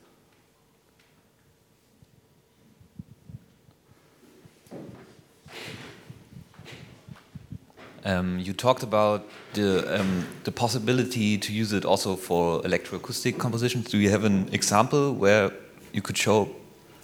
Um, 8.04 8.38
you 8.38 8.52
talked 8.52 8.84
about 8.84 9.24
the 9.54 9.98
um, 9.98 10.28
the 10.44 10.52
possibility 10.52 11.36
to 11.38 11.52
use 11.52 11.72
it 11.72 11.84
also 11.84 12.14
for 12.14 12.62
electroacoustic 12.62 13.36
compositions. 13.36 13.90
Do 13.90 13.98
you 13.98 14.10
have 14.10 14.22
an 14.22 14.48
example 14.52 15.12
where 15.12 15.50
you 15.92 16.02
could 16.02 16.16
show 16.16 16.48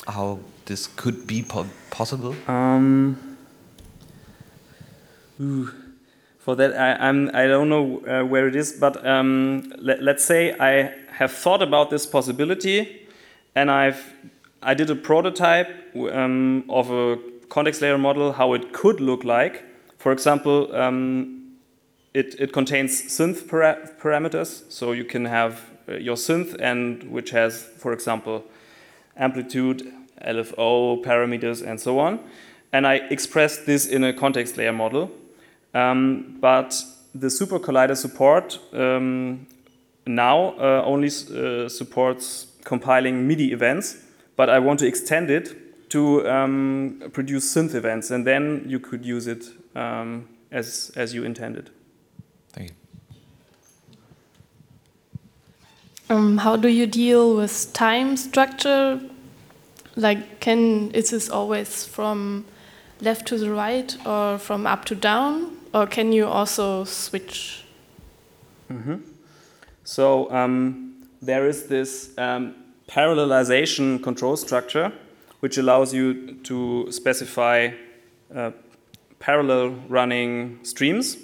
how 0.06 0.38
this 0.66 0.86
could 0.86 1.26
be 1.26 1.42
po 1.42 1.66
possible? 1.90 2.36
Um, 2.46 3.16
for 6.42 6.56
that, 6.56 6.74
I, 6.74 7.08
I'm, 7.08 7.30
I 7.34 7.46
don't 7.46 7.68
know 7.68 8.02
uh, 8.04 8.24
where 8.24 8.48
it 8.48 8.56
is, 8.56 8.72
but 8.72 9.06
um, 9.06 9.72
let, 9.78 10.02
let's 10.02 10.24
say 10.24 10.52
I 10.58 10.92
have 11.12 11.30
thought 11.30 11.62
about 11.62 11.88
this 11.88 12.04
possibility, 12.04 13.06
and 13.54 13.70
I've 13.70 14.12
I 14.60 14.74
did 14.74 14.90
a 14.90 14.94
prototype 14.94 15.68
um, 16.12 16.64
of 16.68 16.90
a 16.90 17.18
context 17.48 17.80
layer 17.80 17.98
model, 17.98 18.32
how 18.32 18.54
it 18.54 18.72
could 18.72 19.00
look 19.00 19.24
like. 19.24 19.64
For 19.98 20.12
example, 20.12 20.74
um, 20.74 21.58
it, 22.14 22.34
it 22.40 22.52
contains 22.52 23.02
synth 23.02 23.48
para 23.48 23.90
parameters, 24.00 24.70
so 24.70 24.92
you 24.92 25.04
can 25.04 25.24
have 25.24 25.62
uh, 25.88 25.94
your 25.94 26.16
synth 26.16 26.56
and 26.60 27.04
which 27.04 27.30
has, 27.30 27.64
for 27.78 27.92
example, 27.92 28.44
amplitude, 29.16 29.92
LFO 30.24 31.04
parameters, 31.04 31.64
and 31.64 31.80
so 31.80 31.98
on. 31.98 32.20
And 32.72 32.86
I 32.86 32.94
expressed 33.10 33.66
this 33.66 33.86
in 33.86 34.02
a 34.02 34.12
context 34.12 34.56
layer 34.56 34.72
model. 34.72 35.10
Um, 35.74 36.38
but 36.40 36.82
the 37.14 37.28
SuperCollider 37.28 37.96
support 37.96 38.58
um, 38.72 39.46
now 40.06 40.54
uh, 40.58 40.82
only 40.84 41.08
uh, 41.08 41.68
supports 41.68 42.46
compiling 42.64 43.26
MIDI 43.26 43.52
events, 43.52 43.98
but 44.36 44.48
I 44.48 44.58
want 44.58 44.78
to 44.80 44.86
extend 44.86 45.30
it 45.30 45.90
to 45.90 46.28
um, 46.28 47.02
produce 47.12 47.54
synth 47.54 47.74
events, 47.74 48.10
and 48.10 48.26
then 48.26 48.64
you 48.66 48.80
could 48.80 49.04
use 49.04 49.26
it 49.26 49.44
um, 49.74 50.28
as, 50.50 50.90
as 50.96 51.12
you 51.14 51.24
intended. 51.24 51.70
Thank 52.52 52.70
you. 52.70 52.76
Um, 56.08 56.38
how 56.38 56.56
do 56.56 56.68
you 56.68 56.86
deal 56.86 57.36
with 57.36 57.72
time 57.72 58.16
structure? 58.16 59.00
Like, 59.96 60.40
can 60.40 60.90
is 60.92 61.10
this 61.10 61.28
always 61.28 61.84
from 61.84 62.44
left 63.00 63.26
to 63.28 63.38
the 63.38 63.50
right 63.50 63.96
or 64.06 64.38
from 64.38 64.66
up 64.66 64.84
to 64.86 64.94
down, 64.94 65.56
or 65.74 65.86
can 65.86 66.12
you 66.12 66.26
also 66.26 66.84
switch? 66.84 67.64
Mm 68.68 68.82
-hmm. 68.82 68.98
So 69.84 70.30
um, 70.30 70.94
there 71.26 71.48
is 71.48 71.66
this 71.66 72.10
um, 72.18 72.54
parallelization 72.86 74.00
control 74.00 74.36
structure, 74.36 74.92
which 75.40 75.58
allows 75.58 75.92
you 75.92 76.14
to 76.42 76.86
specify 76.90 77.70
uh, 78.36 78.50
parallel 79.18 79.74
running 79.88 80.58
streams 80.62 81.18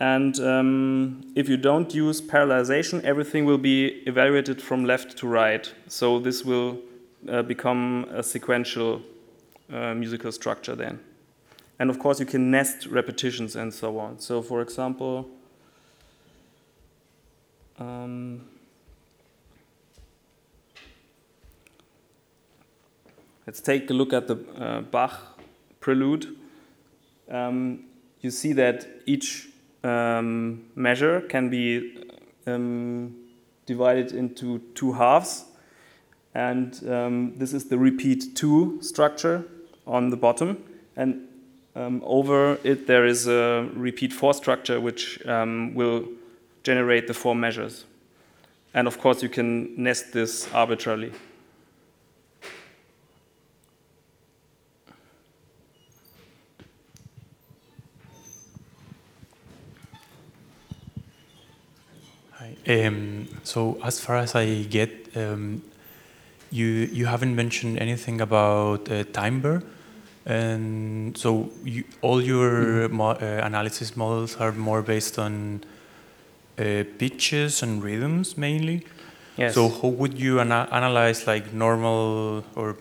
and 0.00 0.40
um, 0.40 1.20
if 1.36 1.46
you 1.46 1.58
don't 1.58 1.94
use 1.94 2.22
parallelization, 2.22 3.04
everything 3.04 3.44
will 3.44 3.58
be 3.58 4.02
evaluated 4.06 4.60
from 4.60 4.86
left 4.86 5.18
to 5.18 5.28
right. 5.28 5.70
So 5.88 6.18
this 6.18 6.42
will 6.42 6.78
uh, 7.28 7.42
become 7.42 8.06
a 8.10 8.22
sequential 8.22 9.02
uh, 9.70 9.94
musical 9.94 10.32
structure 10.32 10.74
then. 10.74 11.00
And 11.80 11.88
of 11.88 11.98
course, 11.98 12.20
you 12.20 12.26
can 12.26 12.50
nest 12.50 12.86
repetitions 12.88 13.56
and 13.56 13.72
so 13.72 13.98
on. 13.98 14.18
So, 14.18 14.42
for 14.42 14.60
example, 14.60 15.30
um, 17.78 18.42
let's 23.46 23.62
take 23.62 23.88
a 23.88 23.94
look 23.94 24.12
at 24.12 24.28
the 24.28 24.36
uh, 24.58 24.82
Bach 24.82 25.40
prelude. 25.80 26.36
Um, 27.30 27.84
you 28.20 28.30
see 28.30 28.52
that 28.52 28.86
each 29.06 29.48
um, 29.82 30.66
measure 30.74 31.22
can 31.22 31.48
be 31.48 31.96
um, 32.46 33.16
divided 33.64 34.12
into 34.12 34.58
two 34.74 34.92
halves. 34.92 35.46
And 36.34 36.78
um, 36.86 37.38
this 37.38 37.54
is 37.54 37.70
the 37.70 37.78
repeat 37.78 38.36
2 38.36 38.82
structure 38.82 39.46
on 39.86 40.10
the 40.10 40.18
bottom. 40.18 40.62
And 40.94 41.26
um, 41.76 42.02
over 42.04 42.58
it, 42.64 42.86
there 42.86 43.06
is 43.06 43.28
a 43.28 43.68
repeat 43.74 44.12
four 44.12 44.34
structure 44.34 44.80
which 44.80 45.24
um, 45.26 45.72
will 45.74 46.04
generate 46.64 47.06
the 47.06 47.14
four 47.14 47.34
measures. 47.34 47.84
And 48.74 48.86
of 48.86 48.98
course, 48.98 49.22
you 49.22 49.28
can 49.28 49.80
nest 49.80 50.12
this 50.12 50.52
arbitrarily. 50.52 51.12
Hi. 62.32 62.56
Um, 62.66 63.28
so, 63.44 63.78
as 63.84 64.00
far 64.00 64.16
as 64.16 64.34
I 64.34 64.62
get, 64.64 65.16
um, 65.16 65.62
you 66.50 66.66
you 66.66 67.06
haven't 67.06 67.34
mentioned 67.34 67.78
anything 67.78 68.20
about 68.20 68.90
uh, 68.90 69.04
timbre 69.12 69.62
and 70.26 71.16
so 71.16 71.50
you, 71.64 71.84
all 72.02 72.20
your 72.22 72.88
mo 72.88 73.10
uh, 73.10 73.40
analysis 73.42 73.96
models 73.96 74.36
are 74.36 74.52
more 74.52 74.82
based 74.82 75.18
on 75.18 75.62
uh, 76.58 76.84
pitches 76.98 77.62
and 77.62 77.82
rhythms 77.82 78.36
mainly. 78.36 78.84
Yes. 79.36 79.54
So 79.54 79.68
how 79.68 79.88
would 79.88 80.18
you 80.18 80.40
ana 80.40 80.68
analyze 80.70 81.26
like 81.26 81.52
normal 81.52 82.44
or 82.54 82.76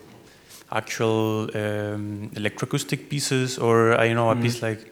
actual 0.71 1.49
um, 1.55 2.29
electroacoustic 2.35 3.09
pieces, 3.09 3.57
or 3.57 3.93
I 3.97 4.13
know 4.13 4.29
a 4.29 4.35
Mhm. 4.35 4.41
piece 4.41 4.61
like 4.61 4.91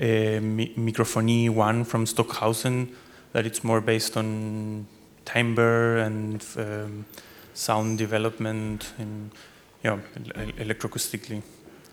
uh, 0.00 0.40
Mi 0.40 0.72
Mikrophonie 0.76 1.50
One 1.50 1.84
from 1.84 2.06
Stockhausen, 2.06 2.88
that 3.32 3.46
it's 3.46 3.62
more 3.62 3.80
based 3.80 4.16
on 4.16 4.86
timbre 5.24 5.98
and 5.98 6.44
um, 6.56 7.04
sound 7.54 7.98
development 7.98 8.92
and 8.98 9.30
yeah, 9.84 9.98
el- 10.34 10.52
electroacoustically. 10.66 11.42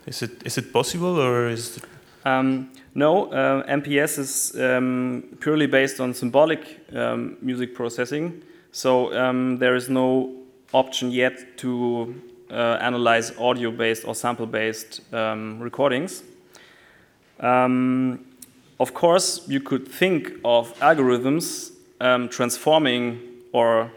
Is 0.10 0.24
it 0.24 0.32
is 0.44 0.58
it 0.58 0.74
possible 0.74 1.20
or 1.20 1.50
is 1.50 1.78
it 1.78 1.84
Um, 2.26 2.70
no, 2.96 3.32
uh, 3.32 3.64
MPS 3.68 4.20
is 4.20 4.52
um, 4.60 5.24
purely 5.40 5.68
based 5.68 6.00
on 6.00 6.14
symbolic 6.14 6.60
um, 6.94 7.38
music 7.42 7.74
processing. 7.74 8.42
So 8.72 9.14
um, 9.14 9.58
there 9.58 9.76
is 9.76 9.90
no 9.90 10.30
option 10.74 11.12
yet 11.12 11.58
to 11.58 12.14
uh, 12.52 12.78
analyze 12.82 13.32
audio-based 13.38 14.06
or 14.06 14.16
sample-based 14.16 15.02
um, 15.14 15.60
recordings. 15.62 16.24
Um, 17.40 18.26
of 18.80 18.94
course, 18.94 19.48
you 19.48 19.62
could 19.62 19.88
think 19.88 20.34
of 20.44 20.74
algorithms 20.80 21.72
transforming 22.30 23.20
or 23.54 23.92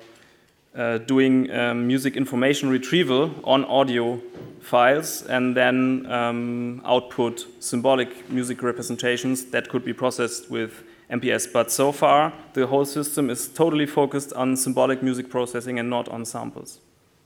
uh, 0.74 0.98
doing 0.98 1.50
um, 1.50 1.87
music 1.87 2.16
information 2.16 2.68
retrieval 2.70 3.30
on 3.44 3.64
audio 3.66 4.20
files 4.61 5.22
and 5.22 5.56
then 5.56 6.06
um, 6.11 6.80
output 6.85 7.46
symbolic 7.61 8.30
music 8.30 8.62
representations 8.62 9.44
that 9.46 9.68
could 9.68 9.85
be 9.85 9.92
processed 9.92 10.50
with 10.50 10.82
MPS. 11.11 11.52
But 11.52 11.70
so 11.70 11.92
far, 11.92 12.32
the 12.54 12.66
whole 12.66 12.85
system 12.85 13.28
is 13.28 13.48
totally 13.48 13.87
focused 13.87 14.32
on 14.32 14.56
symbolic 14.56 15.02
music 15.02 15.28
processing 15.28 15.78
and 15.78 15.90
not 15.90 16.08
on 16.08 16.24
samples. 16.24 16.78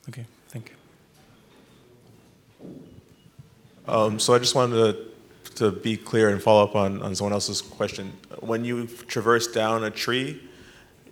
okay? 0.08 0.24
Thank 0.48 0.70
you. 0.70 0.76
Um, 3.86 4.18
so 4.18 4.34
I 4.34 4.38
just 4.38 4.56
wanted 4.56 4.74
to, 4.74 5.54
to 5.54 5.70
be 5.70 5.96
clear 5.96 6.30
and 6.30 6.42
follow 6.42 6.64
up 6.64 6.74
on, 6.74 7.00
on 7.02 7.14
someone 7.14 7.32
else's 7.32 7.62
question. 7.62 8.12
When 8.40 8.64
you 8.64 8.88
traverse 8.88 9.46
down 9.46 9.84
a 9.84 9.90
tree 9.90 10.42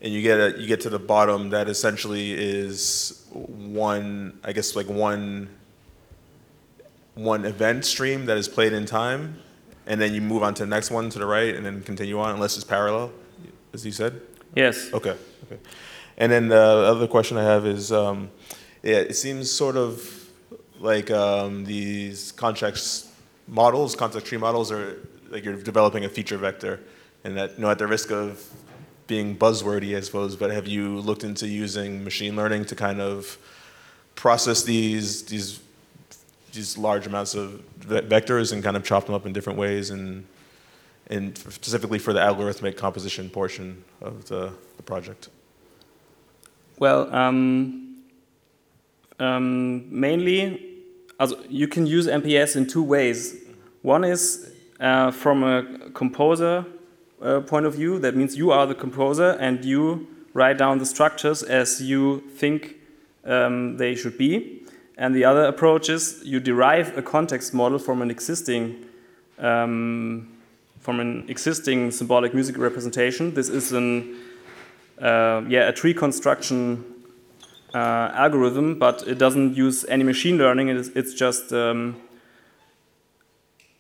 and 0.01 0.13
you 0.13 0.23
get 0.23 0.39
a, 0.39 0.61
you 0.61 0.67
get 0.67 0.81
to 0.83 0.91
the 0.91 0.99
bottom, 0.99 1.51
that 1.51 1.69
essentially 1.69 2.33
is 2.33 3.27
one, 3.31 4.39
I 4.45 4.53
guess 4.53 4.77
like 4.77 4.89
one 4.89 5.49
one 7.15 7.45
event 7.45 7.85
stream 7.85 8.27
that 8.27 8.37
is 8.37 8.49
played 8.49 8.73
in 8.73 8.87
time, 8.87 9.39
and 9.87 10.01
then 10.01 10.15
you 10.15 10.21
move 10.21 10.43
on 10.43 10.55
to 10.55 10.65
the 10.65 10.69
next 10.69 10.91
one 10.91 11.11
to 11.11 11.19
the 11.19 11.27
right, 11.27 11.55
and 11.55 11.65
then 11.65 11.83
continue 11.83 12.19
on 12.19 12.35
unless 12.35 12.57
it's 12.57 12.65
parallel, 12.65 13.13
as 13.73 13.87
you 13.87 13.93
said. 13.93 14.21
Yes. 14.55 14.93
Okay. 14.93 15.17
Okay. 15.45 15.61
And 16.17 16.31
then 16.31 16.49
the 16.49 16.57
other 16.57 17.07
question 17.07 17.37
I 17.37 17.45
have 17.45 17.67
is, 17.67 17.93
um, 17.93 18.31
yeah, 18.83 18.97
it 18.97 19.17
seems 19.17 19.51
sort 19.51 19.77
of 19.77 20.29
like 20.81 21.11
um, 21.11 21.65
these 21.65 22.33
context 22.33 23.09
models, 23.49 23.97
context 23.97 24.27
tree 24.27 24.39
models, 24.39 24.71
are 24.71 24.99
like 25.31 25.45
you're 25.45 25.57
developing 25.57 26.05
a 26.05 26.09
feature 26.09 26.37
vector, 26.37 26.81
and 27.25 27.37
that 27.37 27.57
you 27.57 27.63
know 27.63 27.71
at 27.71 27.79
the 27.79 27.87
risk 27.87 28.11
of 28.11 28.45
being 29.07 29.37
buzzwordy, 29.37 29.97
I 29.97 30.01
suppose, 30.01 30.37
but 30.37 30.51
have 30.51 30.67
you 30.67 30.99
looked 31.01 31.25
into 31.25 31.47
using 31.47 32.05
machine 32.05 32.37
learning 32.37 32.65
to 32.67 32.77
kind 32.77 33.01
of 33.01 33.39
process 34.15 34.63
these 34.63 35.25
these 35.25 35.61
these 36.53 36.79
large 36.79 37.07
amounts 37.07 37.35
of 37.35 37.61
vectors 37.81 38.53
and 38.53 38.63
kind 38.63 38.77
of 38.77 38.85
chop 38.85 39.07
them 39.07 39.15
up 39.15 39.27
in 39.27 39.33
different 39.33 39.59
ways 39.59 39.91
and 39.91 40.25
and 41.09 41.37
specifically 41.37 41.99
for 41.99 42.13
the 42.13 42.21
algorithmic 42.21 42.77
composition 42.77 43.29
portion 43.29 43.85
of 44.01 44.25
the, 44.27 44.53
the 44.79 44.83
project. 44.83 45.29
Well, 46.79 47.15
um, 47.15 47.99
um, 49.19 49.85
mainly, 50.01 50.81
also 51.21 51.39
you 51.49 51.69
can 51.69 51.87
use 51.87 52.07
MPS 52.07 52.57
in 52.57 52.67
two 52.67 52.83
ways. 52.83 53.37
One 53.83 54.03
is 54.03 54.51
uh, 54.81 55.11
from 55.11 55.45
a 55.45 55.91
composer 55.91 56.65
uh, 57.25 57.41
point 57.41 57.67
of 57.67 57.75
view. 57.75 57.99
That 57.99 58.15
means 58.15 58.37
you 58.37 58.53
are 58.53 58.67
the 58.67 58.75
composer 58.75 59.31
and 59.41 59.65
you 59.65 60.07
write 60.35 60.59
down 60.59 60.79
the 60.79 60.87
structures 60.87 61.43
as 61.43 61.81
you 61.81 62.21
think 62.37 62.77
um, 63.25 63.77
they 63.79 63.95
should 63.95 64.19
be. 64.19 64.63
And 64.97 65.15
the 65.15 65.25
other 65.25 65.45
approach 65.45 65.89
is 65.89 66.21
you 66.25 66.39
derive 66.39 66.97
a 66.97 67.03
context 67.03 67.55
model 67.55 67.79
from 67.79 68.03
an 68.03 68.11
existing 68.11 68.85
um, 69.39 70.31
from 70.79 71.01
an 71.01 71.25
existing 71.29 71.91
symbolic 71.91 72.35
music 72.35 72.59
representation. 72.59 73.33
This 73.35 73.49
is 73.49 73.73
an 73.73 74.17
uh, 75.01 75.43
yeah 75.49 75.69
a 75.69 75.73
tree 75.73 75.95
construction 75.95 76.85
uh, 77.75 78.13
algorithm, 78.15 78.79
but 78.79 79.03
it 79.09 79.19
doesn't 79.19 79.57
use 79.57 79.85
any 79.87 80.05
machine 80.05 80.39
learning. 80.39 80.69
It 80.69 80.77
is, 80.77 80.89
it's 80.91 81.15
just 81.15 81.53
um, 81.53 81.97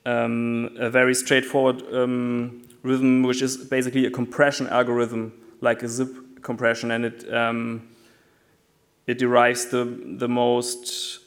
um, 0.04 0.70
a 0.78 0.90
very 0.90 1.14
straightforward 1.14 1.82
um, 1.92 2.62
rhythm, 2.84 3.22
which 3.24 3.42
is 3.42 3.56
basically 3.56 4.06
a 4.06 4.10
compression 4.10 4.68
algorithm, 4.68 5.32
like 5.60 5.82
a 5.82 5.88
zip 5.88 6.42
compression, 6.42 6.92
and 6.92 7.04
it 7.04 7.34
um, 7.34 7.88
it 9.06 9.18
derives 9.18 9.66
the 9.66 9.84
the 10.18 10.28
most 10.28 11.18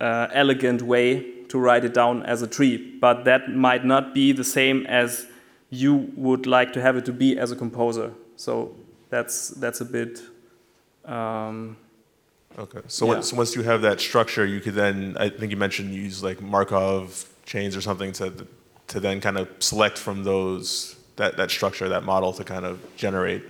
uh, 0.00 0.28
elegant 0.32 0.82
way 0.82 1.32
to 1.48 1.58
write 1.58 1.84
it 1.84 1.94
down 1.94 2.22
as 2.22 2.42
a 2.42 2.46
tree. 2.46 2.76
But 3.00 3.24
that 3.24 3.50
might 3.50 3.84
not 3.84 4.14
be 4.14 4.32
the 4.32 4.44
same 4.44 4.86
as 4.86 5.26
you 5.70 6.12
would 6.14 6.46
like 6.46 6.72
to 6.74 6.80
have 6.80 6.96
it 6.96 7.04
to 7.06 7.12
be 7.12 7.38
as 7.38 7.50
a 7.50 7.56
composer. 7.56 8.12
So 8.36 8.76
that's 9.10 9.48
that's 9.48 9.80
a 9.80 9.84
bit. 9.84 10.22
Um, 11.04 11.76
Okay. 12.56 12.82
So 12.86 13.06
Yeah. 13.06 13.14
once 13.14 13.32
once 13.32 13.56
you 13.56 13.64
have 13.64 13.82
that 13.82 14.00
structure, 14.00 14.46
you 14.46 14.60
could 14.60 14.74
then 14.74 15.16
I 15.18 15.28
think 15.28 15.50
you 15.50 15.56
mentioned 15.56 15.92
use 15.92 16.22
like 16.22 16.40
Markov 16.40 17.28
chains 17.44 17.76
or 17.76 17.80
something 17.80 18.12
to 18.12 18.32
to 18.88 19.00
then 19.00 19.20
kind 19.20 19.38
of 19.38 19.48
select 19.58 19.98
from 19.98 20.24
those 20.24 20.96
that, 21.16 21.36
that 21.36 21.50
structure, 21.50 21.88
that 21.88 22.04
model 22.04 22.32
to 22.32 22.44
kind 22.44 22.64
of 22.64 22.80
generate. 22.96 23.42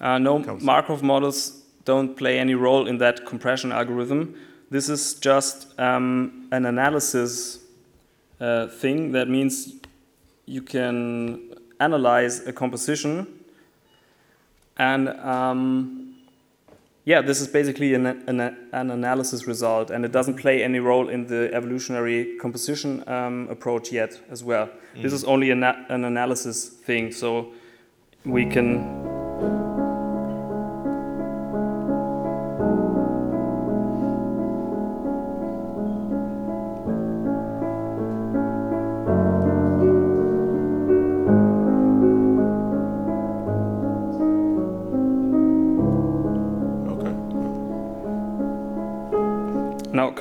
Uh, 0.00 0.18
no, 0.18 0.38
Markov 0.60 1.02
models 1.02 1.62
don't 1.84 2.16
play 2.16 2.38
any 2.38 2.54
role 2.54 2.86
in 2.86 2.98
that 2.98 3.24
compression 3.26 3.72
algorithm. 3.72 4.34
This 4.70 4.88
is 4.88 5.14
just 5.14 5.78
um, 5.78 6.48
an 6.50 6.66
analysis 6.66 7.60
uh, 8.40 8.66
thing. 8.66 9.12
That 9.12 9.28
means 9.28 9.74
you 10.46 10.62
can 10.62 11.54
analyze 11.78 12.46
a 12.46 12.52
composition, 12.52 13.26
and 14.76 15.08
um, 15.08 16.11
yeah, 17.04 17.20
this 17.20 17.40
is 17.40 17.48
basically 17.48 17.94
an, 17.94 18.06
an, 18.06 18.40
an 18.72 18.90
analysis 18.90 19.46
result, 19.46 19.90
and 19.90 20.04
it 20.04 20.12
doesn't 20.12 20.34
play 20.34 20.62
any 20.62 20.78
role 20.78 21.08
in 21.08 21.26
the 21.26 21.50
evolutionary 21.52 22.36
composition 22.38 23.02
um, 23.08 23.48
approach 23.50 23.90
yet 23.90 24.20
as 24.30 24.44
well. 24.44 24.68
This 24.94 25.12
is 25.12 25.24
only 25.24 25.50
an, 25.50 25.64
an 25.64 26.04
analysis 26.04 26.68
thing, 26.68 27.10
so 27.10 27.52
we 28.24 28.46
can 28.46 29.01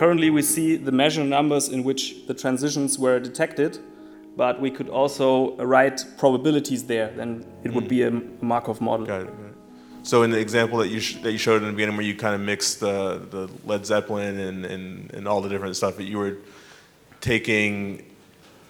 currently 0.01 0.31
we 0.31 0.41
see 0.41 0.77
the 0.77 0.91
measure 0.91 1.23
numbers 1.23 1.69
in 1.69 1.83
which 1.83 2.25
the 2.25 2.33
transitions 2.33 2.97
were 2.97 3.19
detected, 3.19 3.77
but 4.35 4.59
we 4.59 4.71
could 4.71 4.89
also 4.89 5.55
write 5.57 6.03
probabilities 6.17 6.81
there, 6.85 7.09
then 7.19 7.45
it 7.63 7.71
would 7.71 7.87
be 7.87 8.01
a 8.01 8.11
Markov 8.41 8.81
model. 8.81 9.05
Got 9.05 9.21
it. 9.21 9.27
Got 9.27 9.45
it. 9.51 9.55
So 10.01 10.23
in 10.23 10.31
the 10.31 10.39
example 10.39 10.79
that 10.79 10.87
you 10.87 10.99
sh- 10.99 11.17
that 11.23 11.31
you 11.31 11.37
showed 11.37 11.61
in 11.61 11.67
the 11.67 11.73
beginning, 11.77 11.97
where 11.97 12.09
you 12.11 12.15
kind 12.15 12.33
of 12.33 12.41
mixed 12.41 12.79
the, 12.79 13.21
the 13.29 13.47
Led 13.63 13.85
Zeppelin 13.85 14.39
and, 14.39 14.65
and, 14.65 15.13
and 15.13 15.27
all 15.27 15.39
the 15.39 15.49
different 15.49 15.75
stuff, 15.75 15.97
that 15.97 16.05
you 16.05 16.17
were 16.17 16.37
taking 17.19 18.03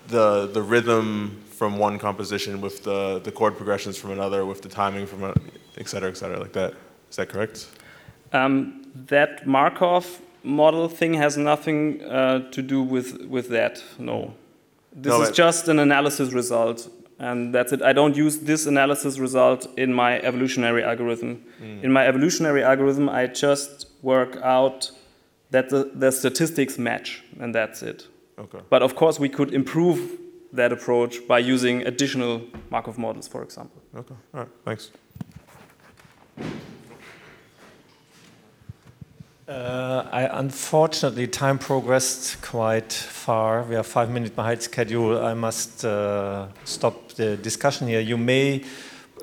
the 0.10 0.48
the 0.48 0.62
rhythm 0.74 1.42
from 1.60 1.78
one 1.78 1.98
composition 1.98 2.60
with 2.60 2.84
the, 2.84 3.22
the 3.24 3.32
chord 3.32 3.56
progressions 3.56 3.96
from 3.98 4.12
another, 4.12 4.46
with 4.46 4.62
the 4.62 4.68
timing 4.82 5.06
from 5.08 5.24
a, 5.24 5.34
et 5.78 5.88
cetera, 5.88 6.10
et 6.10 6.18
cetera, 6.18 6.38
like 6.46 6.52
that. 6.52 6.74
Is 7.10 7.16
that 7.16 7.30
correct? 7.30 7.70
Um, 8.34 8.54
that 9.08 9.48
Markov 9.48 10.20
model 10.44 10.88
thing 10.90 11.14
has 11.16 11.38
nothing 11.38 12.02
uh, 12.04 12.50
to 12.52 12.62
do 12.62 12.82
with, 12.82 13.22
with 13.28 13.50
that, 13.50 13.84
no. 14.00 14.34
This 14.94 15.12
No, 15.14 15.22
is 15.22 15.32
just 15.32 15.68
an 15.68 15.80
analysis 15.80 16.34
result. 16.34 16.90
and 17.20 17.54
that's 17.54 17.72
it. 17.72 17.82
I 17.84 17.94
don't 17.94 18.16
use 18.18 18.40
this 18.40 18.66
analysis 18.66 19.20
result 19.20 19.68
in 19.78 19.94
my 19.94 20.20
evolutionary 20.22 20.84
algorithm. 20.84 21.44
In 21.84 21.92
my 21.94 22.08
evolutionary 22.08 22.64
algorithm, 22.64 23.08
I 23.10 23.28
just 23.28 23.88
work 24.02 24.38
out 24.44 24.92
that 25.52 25.70
the, 25.70 25.92
the 25.94 26.12
statistics 26.12 26.78
match, 26.80 27.22
and 27.40 27.54
that's 27.54 27.84
it. 27.84 28.08
Okay. 28.40 28.60
But 28.70 28.82
of 28.82 28.96
course, 28.96 29.20
we 29.20 29.30
could 29.30 29.54
improve 29.54 30.00
that 30.54 30.72
approach 30.72 31.26
by 31.28 31.40
using 31.54 31.86
additional 31.86 32.42
Markov 32.72 32.98
models, 32.98 33.28
for 33.28 33.44
example. 33.44 33.80
Okay. 33.96 34.16
All 34.34 34.40
right. 34.42 34.50
Thanks. 34.66 34.92
Uh, 39.48 40.08
I 40.12 40.30
unfortunately 40.40 41.28
time 41.28 41.58
progressed 41.58 42.42
quite 42.42 42.94
far. 42.94 43.64
We 43.64 43.76
are 43.76 43.84
five 43.84 44.10
minutes 44.10 44.34
behind 44.36 44.62
schedule. 44.62 45.24
I 45.26 45.34
must 45.34 45.84
uh, 45.84 46.48
stop 46.64 47.10
the 47.16 47.38
discussion 47.38 47.88
here. 47.88 48.00
You 48.00 48.18
may 48.18 48.64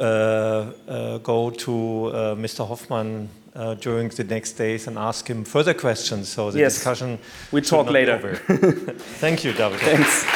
uh, 0.01 0.03
uh, 0.05 1.19
go 1.19 1.51
to 1.51 2.07
uh, 2.07 2.35
Mr. 2.35 2.67
Hoffman 2.67 3.29
uh, 3.55 3.75
during 3.75 4.09
the 4.11 4.25
next 4.25 4.53
days 4.53 4.87
and 4.89 4.99
ask 4.99 5.29
him 5.29 5.45
further 5.45 5.73
questions. 5.75 6.29
So 6.29 6.51
the 6.51 6.59
Yes. 6.59 6.75
discussion 6.75 7.19
We 7.53 7.61
talk 7.63 7.89
later. 7.91 8.19
Thank 9.21 9.45
you, 9.45 9.53
David. 9.53 9.81
Thanks. 9.81 10.27